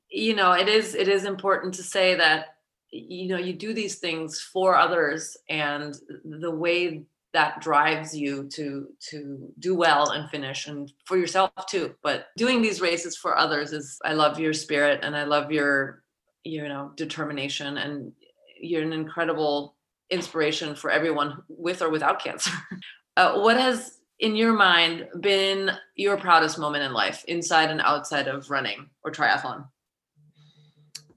[0.09, 2.57] you know it is it is important to say that
[2.91, 8.89] you know you do these things for others and the way that drives you to
[9.11, 11.95] to do well and finish and for yourself too.
[12.03, 16.03] But doing these races for others is i love your spirit and i love your
[16.45, 18.13] you know determination and
[18.61, 19.75] you're an incredible
[20.11, 22.53] inspiration for everyone with or without cancer.
[23.15, 28.29] Uh, what has in your mind been your proudest moment in life inside and outside
[28.29, 29.67] of running or triathlon?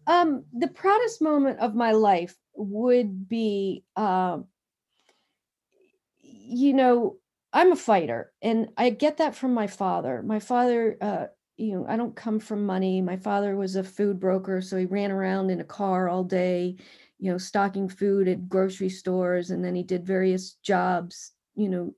[0.07, 4.45] Um the proudest moment of my life would be um
[6.21, 7.17] you know
[7.53, 10.21] i'm a fighter and i get that from my father.
[10.23, 11.25] My father uh
[11.57, 13.01] you know i don't come from money.
[13.01, 16.75] My father was a food broker so he ran around in a car all day
[17.19, 21.93] you know stocking food at grocery stores and then he did various jobs you know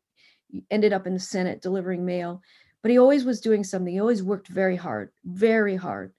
[0.69, 2.41] ended up in the Senate delivering mail,
[2.81, 3.93] but he always was doing something.
[3.93, 6.13] He always worked very hard, very hard.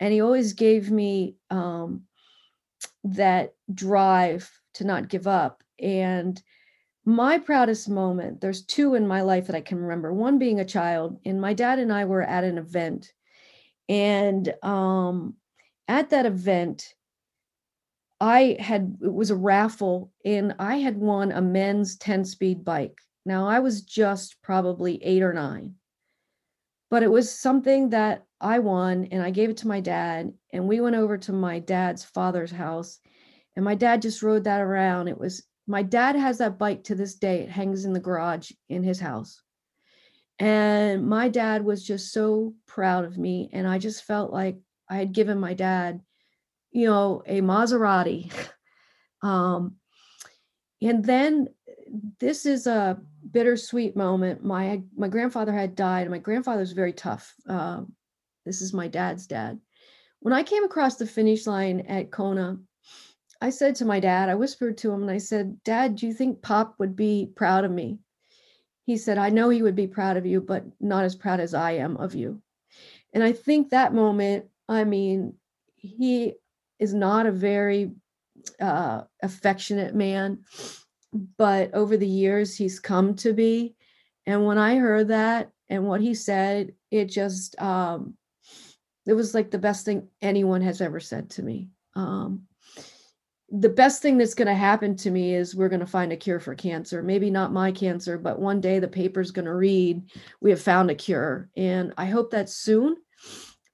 [0.00, 2.02] And he always gave me um,
[3.04, 5.62] that drive to not give up.
[5.80, 6.40] And
[7.04, 10.12] my proudest moment, there's two in my life that I can remember.
[10.12, 13.12] One being a child, and my dad and I were at an event.
[13.88, 15.34] And um,
[15.86, 16.94] at that event,
[18.20, 22.98] I had, it was a raffle, and I had won a men's 10 speed bike.
[23.24, 25.76] Now, I was just probably eight or nine,
[26.90, 30.32] but it was something that I won and I gave it to my dad.
[30.52, 33.00] And we went over to my dad's father's house
[33.56, 35.08] and my dad just rode that around.
[35.08, 38.50] It was my dad has that bike to this day, it hangs in the garage
[38.68, 39.40] in his house.
[40.38, 43.48] And my dad was just so proud of me.
[43.52, 44.58] And I just felt like
[44.90, 46.00] I had given my dad,
[46.70, 48.30] you know, a Maserati.
[49.22, 49.76] um,
[50.82, 51.48] and then
[52.18, 52.98] this is a
[53.30, 54.44] bittersweet moment.
[54.44, 57.34] My my grandfather had died, and my grandfather was very tough.
[57.48, 57.82] Uh,
[58.44, 59.58] this is my dad's dad.
[60.20, 62.58] When I came across the finish line at Kona,
[63.40, 66.14] I said to my dad, I whispered to him and I said, Dad, do you
[66.14, 67.98] think Pop would be proud of me?
[68.86, 71.52] He said, I know he would be proud of you, but not as proud as
[71.52, 72.40] I am of you.
[73.12, 75.34] And I think that moment, I mean,
[75.76, 76.34] he
[76.78, 77.92] is not a very
[78.60, 80.44] uh, affectionate man,
[81.14, 83.74] but over the years, he's come to be.
[84.26, 88.14] And when I heard that and what he said, it just, um,
[89.06, 91.68] it was like the best thing anyone has ever said to me.
[91.94, 92.46] Um,
[93.50, 96.16] the best thing that's going to happen to me is we're going to find a
[96.16, 97.02] cure for cancer.
[97.02, 100.02] Maybe not my cancer, but one day the paper's going to read
[100.40, 101.50] we have found a cure.
[101.56, 102.96] And I hope that's soon.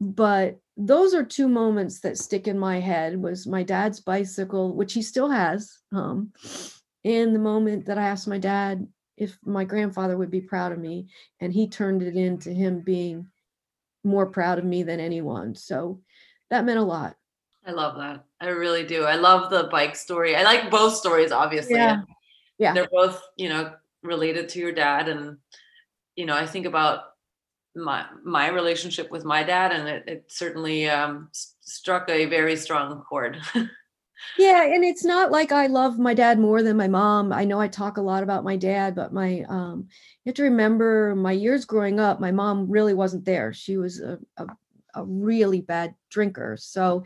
[0.00, 4.92] But those are two moments that stick in my head was my dad's bicycle, which
[4.92, 5.78] he still has.
[5.92, 6.32] Um,
[7.04, 8.86] and the moment that I asked my dad
[9.16, 11.08] if my grandfather would be proud of me,
[11.40, 13.26] and he turned it into him being
[14.02, 15.54] more proud of me than anyone.
[15.54, 16.00] So
[16.48, 17.16] that meant a lot.
[17.66, 18.24] I love that.
[18.40, 19.04] I really do.
[19.04, 20.34] I love the bike story.
[20.34, 21.74] I like both stories, obviously.
[21.74, 22.02] Yeah.
[22.58, 22.72] Yeah.
[22.72, 25.08] They're both, you know, related to your dad.
[25.08, 25.36] And,
[26.16, 27.00] you know, I think about
[27.76, 31.28] my my relationship with my dad and it, it certainly um,
[31.60, 33.40] struck a very strong chord.
[34.38, 37.32] yeah, and it's not like I love my dad more than my mom.
[37.32, 39.88] I know I talk a lot about my dad, but my um
[40.24, 43.52] you have to remember my years growing up, my mom really wasn't there.
[43.52, 44.46] She was a, a,
[44.94, 46.56] a really bad drinker.
[46.58, 47.04] So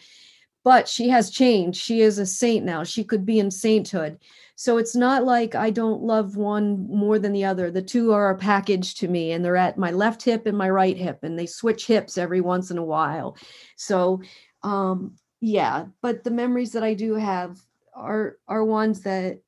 [0.65, 1.79] but she has changed.
[1.79, 2.85] She is a saint now.
[2.85, 4.19] She could be in sainthood.
[4.57, 7.71] So it's not like I don't love one more than the other.
[7.71, 10.71] The two are a package to me, and they're at my left hip and my
[10.71, 13.37] right hip, and they switch hips every once in a while.
[13.77, 14.23] So,
[14.63, 15.87] um, yeah.
[16.01, 17.59] But the memories that I do have
[17.95, 19.41] are are ones that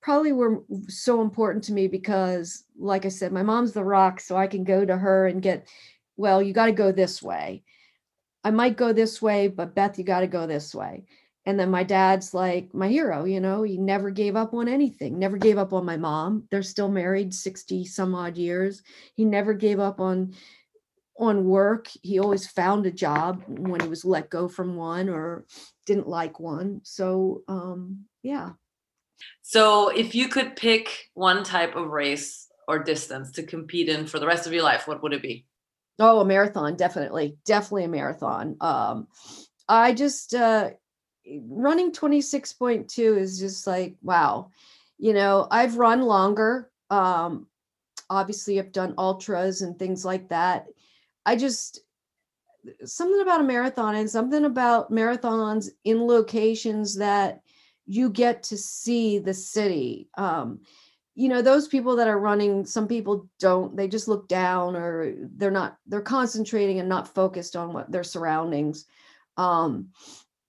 [0.00, 4.36] probably were so important to me because, like I said, my mom's the rock, so
[4.36, 5.68] I can go to her and get.
[6.16, 7.64] Well, you got to go this way
[8.44, 11.04] I might go this way, but Beth, you got to go this way.
[11.44, 15.18] And then my dad's like my hero, you know, he never gave up on anything,
[15.18, 16.44] never gave up on my mom.
[16.50, 18.82] They're still married 60 some odd years.
[19.14, 20.34] He never gave up on
[21.22, 21.88] on work.
[22.02, 25.46] He always found a job when he was let go from one or
[25.86, 26.80] didn't like one.
[26.82, 28.50] So, um, yeah.
[29.42, 34.18] So, if you could pick one type of race or distance to compete in for
[34.18, 35.46] the rest of your life, what would it be?
[35.98, 38.56] Oh, a marathon, definitely, definitely a marathon.
[38.60, 39.06] Um,
[39.68, 40.70] I just uh,
[41.48, 44.50] running 26.2 is just like wow.
[44.98, 46.70] You know, I've run longer.
[46.90, 47.46] Um,
[48.10, 50.66] obviously, I've done ultras and things like that.
[51.24, 51.80] I just
[52.84, 57.40] something about a marathon and something about marathons in locations that
[57.86, 60.08] you get to see the city.
[60.16, 60.60] Um,
[61.14, 65.14] you know those people that are running some people don't they just look down or
[65.36, 68.86] they're not they're concentrating and not focused on what their surroundings
[69.36, 69.88] um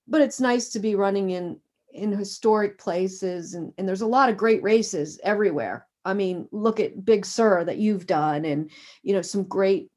[0.07, 1.59] but it's nice to be running in
[1.91, 6.80] in historic places and and there's a lot of great races everywhere i mean look
[6.80, 8.71] at big sur that you've done and
[9.01, 9.89] you know some great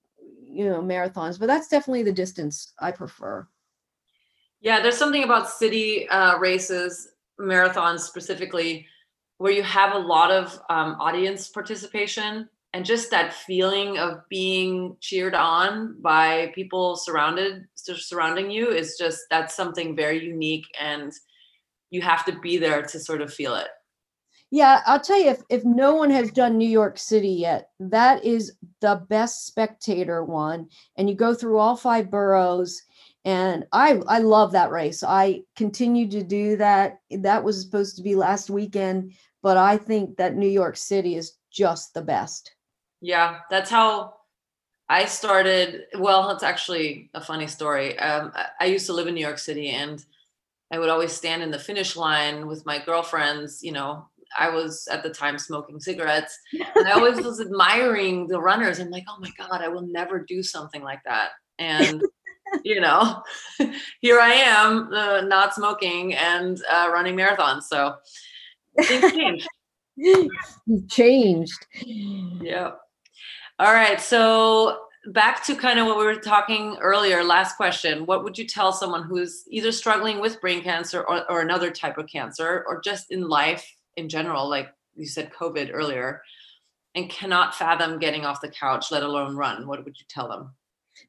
[0.57, 3.47] you know marathons but that's definitely the distance i prefer.
[4.61, 7.09] Yeah there's something about city uh races
[7.41, 8.87] marathons specifically
[9.39, 14.97] where you have a lot of um, audience participation and just that feeling of being
[15.01, 21.13] cheered on by people surrounded surrounding you is just that's something very unique and
[21.91, 23.69] you have to be there to sort of feel it
[24.51, 28.25] yeah i'll tell you if, if no one has done new york city yet that
[28.25, 32.83] is the best spectator one and you go through all five boroughs
[33.25, 38.03] and i i love that race i continue to do that that was supposed to
[38.03, 39.13] be last weekend
[39.47, 42.53] but I think that New York City is just the best.
[43.01, 44.15] Yeah, that's how
[44.89, 45.85] I started.
[45.97, 47.97] Well, it's actually a funny story.
[47.97, 50.05] Um, I used to live in New York City and
[50.73, 53.63] I would always stand in the finish line with my girlfriends.
[53.63, 54.09] You know,
[54.39, 58.79] I was at the time smoking cigarettes and I always was admiring the runners.
[58.79, 61.31] I'm like, oh my God, I will never do something like that.
[61.59, 62.03] And,
[62.65, 63.23] you know,
[64.01, 67.63] here I am, uh, not smoking and uh, running marathons.
[67.65, 67.97] So,
[68.83, 69.49] Things changed.
[69.97, 71.67] You've changed.
[71.85, 72.73] Yeah.
[73.59, 74.01] All right.
[74.01, 78.05] So back to kind of what we were talking earlier, last question.
[78.07, 81.97] What would you tell someone who's either struggling with brain cancer or, or another type
[81.97, 83.67] of cancer, or just in life
[83.97, 86.23] in general, like you said, COVID earlier,
[86.95, 89.67] and cannot fathom getting off the couch, let alone run?
[89.67, 90.51] What would you tell them?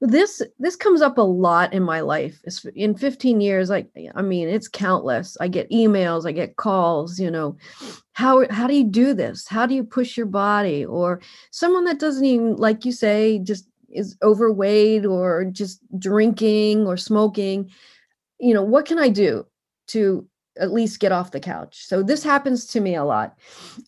[0.02, 2.40] this this comes up a lot in my life
[2.76, 7.32] in 15 years like i mean it's countless i get emails i get calls you
[7.32, 7.56] know
[8.14, 11.22] how how do you do this how do you push your body or
[11.52, 17.70] someone that doesn't even like you say just is overweight or just drinking or smoking
[18.40, 19.46] you know what can i do
[19.88, 20.28] to
[20.60, 21.86] at least get off the couch.
[21.86, 23.38] So this happens to me a lot.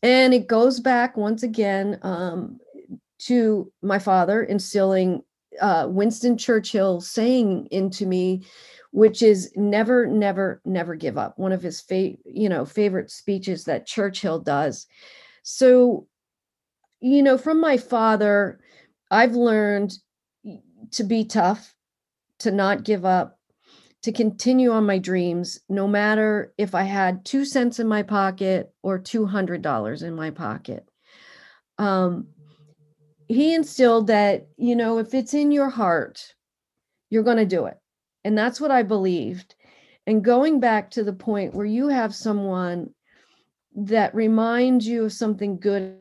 [0.04, 2.60] And it goes back once again um,
[3.20, 5.24] to my father instilling
[5.62, 8.44] uh, Winston Churchill saying into me,
[8.92, 11.38] which is never, never, never give up.
[11.38, 14.88] One of his fa- you know favorite speeches that Churchill does.
[15.44, 16.08] So,
[17.00, 18.60] you know, from my father,
[19.10, 19.94] I've learned
[20.92, 21.76] to be tough,
[22.40, 23.39] to not give up,
[24.04, 28.74] to continue on my dreams, no matter if I had two cents in my pocket
[28.82, 30.90] or $200 in my pocket.
[31.78, 32.28] Um,
[33.28, 36.34] he instilled that, you know, if it's in your heart,
[37.10, 37.78] you're going to do it.
[38.24, 39.56] And that's what I believed.
[40.08, 42.94] And going back to the point where you have someone
[43.76, 45.98] that reminds you of something good,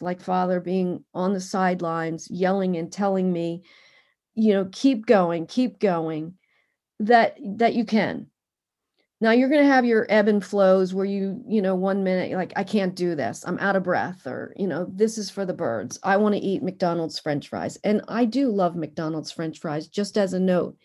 [0.00, 3.62] like father being on the sidelines, yelling and telling me,
[4.34, 6.37] you know, keep going, keep going,
[7.00, 8.28] that that you can.
[9.20, 12.30] Now you're going to have your ebb and flows where you, you know, one minute
[12.30, 13.42] you're like, I can't do this.
[13.44, 15.98] I'm out of breath, or, you know, this is for the birds.
[16.04, 17.78] I want to eat McDonald's French fries.
[17.82, 20.76] And I do love McDonald's French fries, just as a note.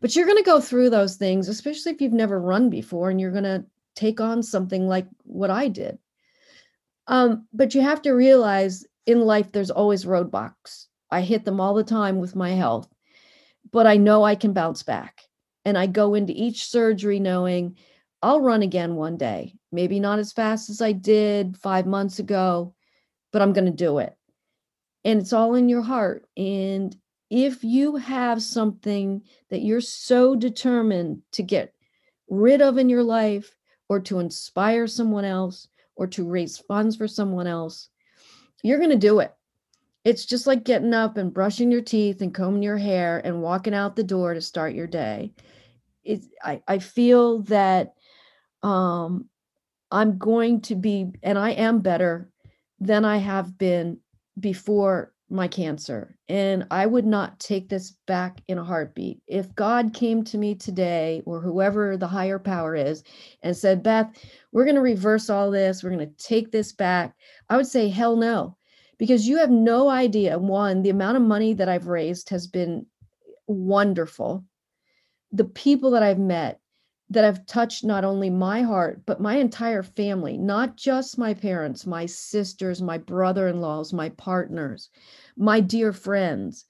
[0.00, 3.20] But you're going to go through those things, especially if you've never run before and
[3.20, 3.64] you're going to
[3.96, 5.98] take on something like what I did.
[7.08, 10.86] Um, but you have to realize in life, there's always roadblocks.
[11.10, 12.88] I hit them all the time with my health,
[13.72, 15.22] but I know I can bounce back.
[15.64, 17.76] And I go into each surgery knowing
[18.22, 22.74] I'll run again one day, maybe not as fast as I did five months ago,
[23.32, 24.14] but I'm going to do it.
[25.04, 26.26] And it's all in your heart.
[26.36, 26.94] And
[27.30, 31.72] if you have something that you're so determined to get
[32.28, 33.54] rid of in your life
[33.88, 37.88] or to inspire someone else or to raise funds for someone else,
[38.62, 39.32] you're going to do it.
[40.04, 43.74] It's just like getting up and brushing your teeth and combing your hair and walking
[43.74, 45.32] out the door to start your day.
[46.04, 47.94] It's I, I feel that
[48.62, 49.28] um
[49.90, 52.30] I'm going to be and I am better
[52.78, 53.98] than I have been
[54.38, 56.16] before my cancer.
[56.28, 59.22] And I would not take this back in a heartbeat.
[59.28, 63.04] If God came to me today, or whoever the higher power is,
[63.42, 64.10] and said, Beth,
[64.50, 67.14] we're going to reverse all this, we're going to take this back,
[67.48, 68.56] I would say, hell no.
[69.00, 70.38] Because you have no idea.
[70.38, 72.84] One, the amount of money that I've raised has been
[73.46, 74.44] wonderful.
[75.32, 76.60] The people that I've met,
[77.08, 81.86] that have touched not only my heart, but my entire family, not just my parents,
[81.86, 84.90] my sisters, my brother in laws, my partners,
[85.34, 86.66] my dear friends.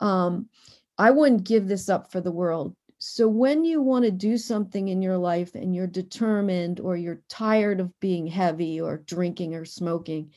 [0.00, 0.50] Um,
[0.98, 2.76] I wouldn't give this up for the world.
[2.98, 7.22] So, when you want to do something in your life and you're determined or you're
[7.30, 10.32] tired of being heavy or drinking or smoking,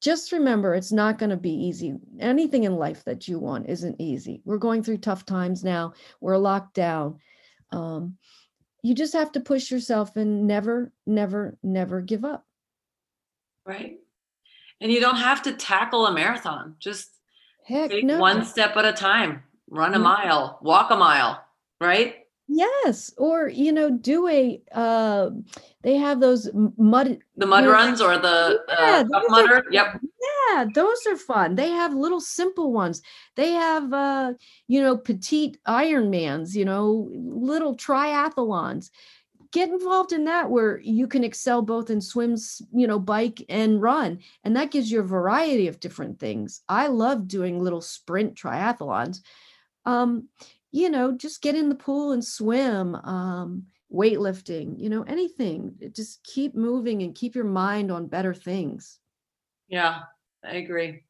[0.00, 1.94] just remember it's not going to be easy.
[2.18, 4.40] Anything in life that you want isn't easy.
[4.44, 7.18] We're going through tough times now, we're locked down.
[7.70, 8.16] Um,
[8.82, 12.46] you just have to push yourself and never, never, never give up.
[13.66, 13.98] Right.
[14.80, 16.76] And you don't have to tackle a marathon.
[16.78, 17.10] Just
[17.66, 18.18] Heck, take no.
[18.18, 19.42] one step at a time.
[19.68, 20.02] Run a Mhm.
[20.02, 21.44] mile, walk a mile,
[21.80, 22.19] right?
[22.52, 24.60] Yes, or you know, do a.
[24.72, 25.30] Uh,
[25.82, 27.18] they have those mud.
[27.36, 29.64] The mud you know, runs or the Yeah, uh, those are mudder.
[29.70, 30.00] Yep.
[30.02, 31.54] Yeah, those are fun.
[31.54, 33.02] They have little simple ones.
[33.36, 34.32] They have, uh,
[34.66, 36.56] you know, petite Ironmans.
[36.56, 38.90] You know, little triathlons.
[39.52, 43.80] Get involved in that where you can excel both in swims, you know, bike and
[43.80, 46.62] run, and that gives you a variety of different things.
[46.68, 49.20] I love doing little sprint triathlons.
[49.86, 50.28] Um,
[50.72, 52.94] you know, just get in the pool and swim.
[52.94, 55.74] Um, weightlifting, you know, anything.
[55.94, 58.98] Just keep moving and keep your mind on better things.
[59.68, 60.00] Yeah,
[60.44, 61.02] I agree.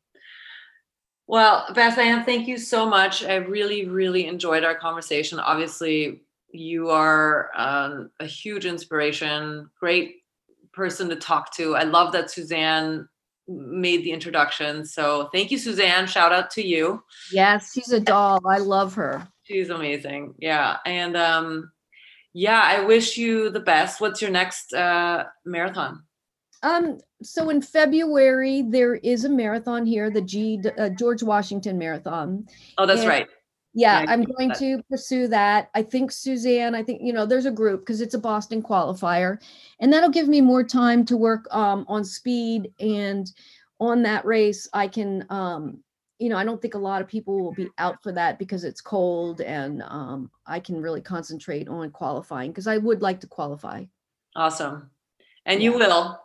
[1.26, 3.24] Well, Beth thank you so much.
[3.24, 5.38] I really, really enjoyed our conversation.
[5.38, 6.22] Obviously,
[6.52, 10.16] you are um, a huge inspiration, great
[10.72, 11.76] person to talk to.
[11.76, 13.08] I love that Suzanne
[13.46, 14.84] made the introduction.
[14.84, 16.06] So thank you, Suzanne.
[16.06, 17.02] Shout out to you.
[17.32, 18.40] Yes, she's a doll.
[18.48, 19.28] I love her.
[19.50, 20.34] She's amazing.
[20.38, 20.76] Yeah.
[20.86, 21.72] And um,
[22.32, 24.00] yeah, I wish you the best.
[24.00, 26.04] What's your next uh, marathon?
[26.62, 32.46] Um, so in February there is a marathon here, the G uh, George Washington Marathon.
[32.78, 33.26] Oh, that's And- right.
[33.72, 35.70] Yeah, Yeah, I'm going that- to pursue that.
[35.74, 39.38] I think Suzanne, I think, you know, there's a group because it's a Boston qualifier.
[39.80, 42.72] And that'll give me more time to work um, on speed.
[42.80, 43.30] And
[43.80, 45.82] on that race, I can, um,
[46.20, 48.62] you know, I don't think a lot of people will be out for that because
[48.62, 53.26] it's cold and um, I can really concentrate on qualifying because I would like to
[53.26, 53.84] qualify.
[54.36, 54.90] Awesome.
[55.46, 56.20] And you will.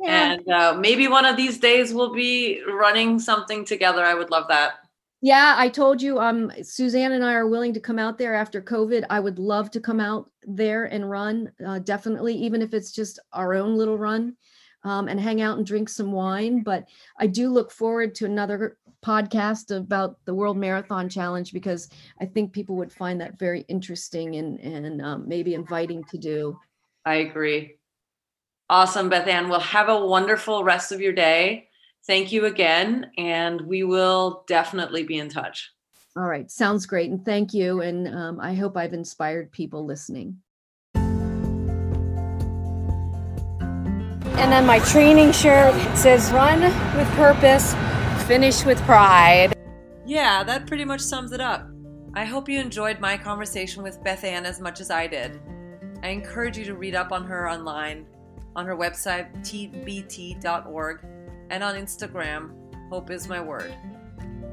[0.00, 0.32] Yeah.
[0.32, 4.04] And uh, maybe one of these days we'll be running something together.
[4.04, 4.74] I would love that.
[5.20, 8.62] Yeah, I told you, um, Suzanne and I are willing to come out there after
[8.62, 9.04] COVID.
[9.10, 13.18] I would love to come out there and run, uh, definitely, even if it's just
[13.32, 14.36] our own little run
[14.84, 16.62] um, and hang out and drink some wine.
[16.62, 16.86] But
[17.18, 21.88] I do look forward to another podcast about the World Marathon Challenge because
[22.20, 26.58] I think people would find that very interesting and, and um, maybe inviting to do.
[27.04, 27.76] I agree.
[28.70, 29.48] Awesome, Beth Ann.
[29.48, 31.68] Well, have a wonderful rest of your day
[32.08, 35.70] thank you again, and we will definitely be in touch.
[36.16, 37.10] All right, sounds great.
[37.10, 37.82] And thank you.
[37.82, 40.38] And um, I hope I've inspired people listening.
[44.38, 46.62] And then my training shirt says run
[46.96, 47.74] with purpose,
[48.26, 49.52] finish with pride.
[50.06, 51.68] Yeah, that pretty much sums it up.
[52.14, 55.40] I hope you enjoyed my conversation with Beth Ann as much as I did.
[56.02, 58.06] I encourage you to read up on her online
[58.56, 61.00] on her website, tbt.org
[61.50, 62.50] and on Instagram,
[62.90, 63.74] Hope is my word.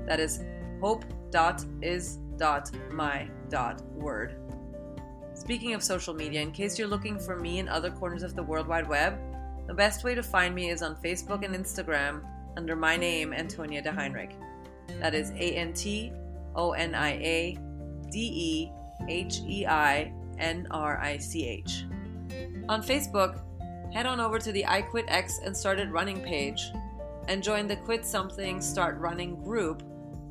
[0.05, 0.43] That is
[0.81, 4.35] hope dot is dot my dot word.
[5.33, 8.43] Speaking of social media, in case you're looking for me in other corners of the
[8.43, 9.17] World Wide Web,
[9.67, 12.21] the best way to find me is on Facebook and Instagram
[12.57, 14.35] under my name, Antonia de Heinrich.
[14.99, 16.11] That is A N T
[16.55, 17.57] O N I A
[18.11, 18.71] D E
[19.07, 21.85] H E I N R I C H.
[22.69, 23.41] On Facebook,
[23.93, 26.71] head on over to the I Quit X and Started Running page
[27.27, 29.83] and join the Quit Something Start Running group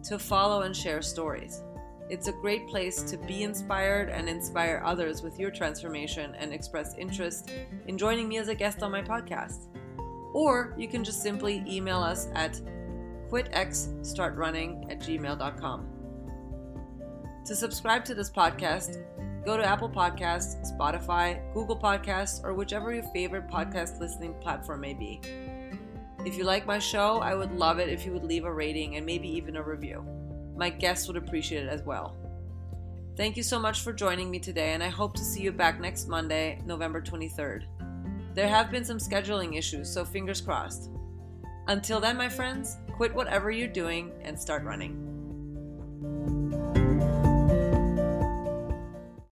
[0.04, 1.62] to follow and share stories.
[2.10, 6.94] It's a great place to be inspired and inspire others with your transformation and express
[6.98, 7.50] interest
[7.86, 9.68] in joining me as a guest on my podcast.
[10.34, 12.60] Or you can just simply email us at
[13.30, 15.88] quitxstartrunning at gmail.com.
[17.46, 19.02] To subscribe to this podcast,
[19.44, 24.94] go to Apple Podcasts, Spotify, Google Podcasts, or whichever your favorite podcast listening platform may
[24.94, 25.20] be.
[26.26, 28.96] If you like my show, I would love it if you would leave a rating
[28.96, 30.04] and maybe even a review.
[30.56, 32.16] My guests would appreciate it as well.
[33.16, 35.80] Thank you so much for joining me today, and I hope to see you back
[35.80, 37.64] next Monday, November 23rd.
[38.34, 40.90] There have been some scheduling issues, so fingers crossed.
[41.68, 45.13] Until then, my friends, quit whatever you're doing and start running.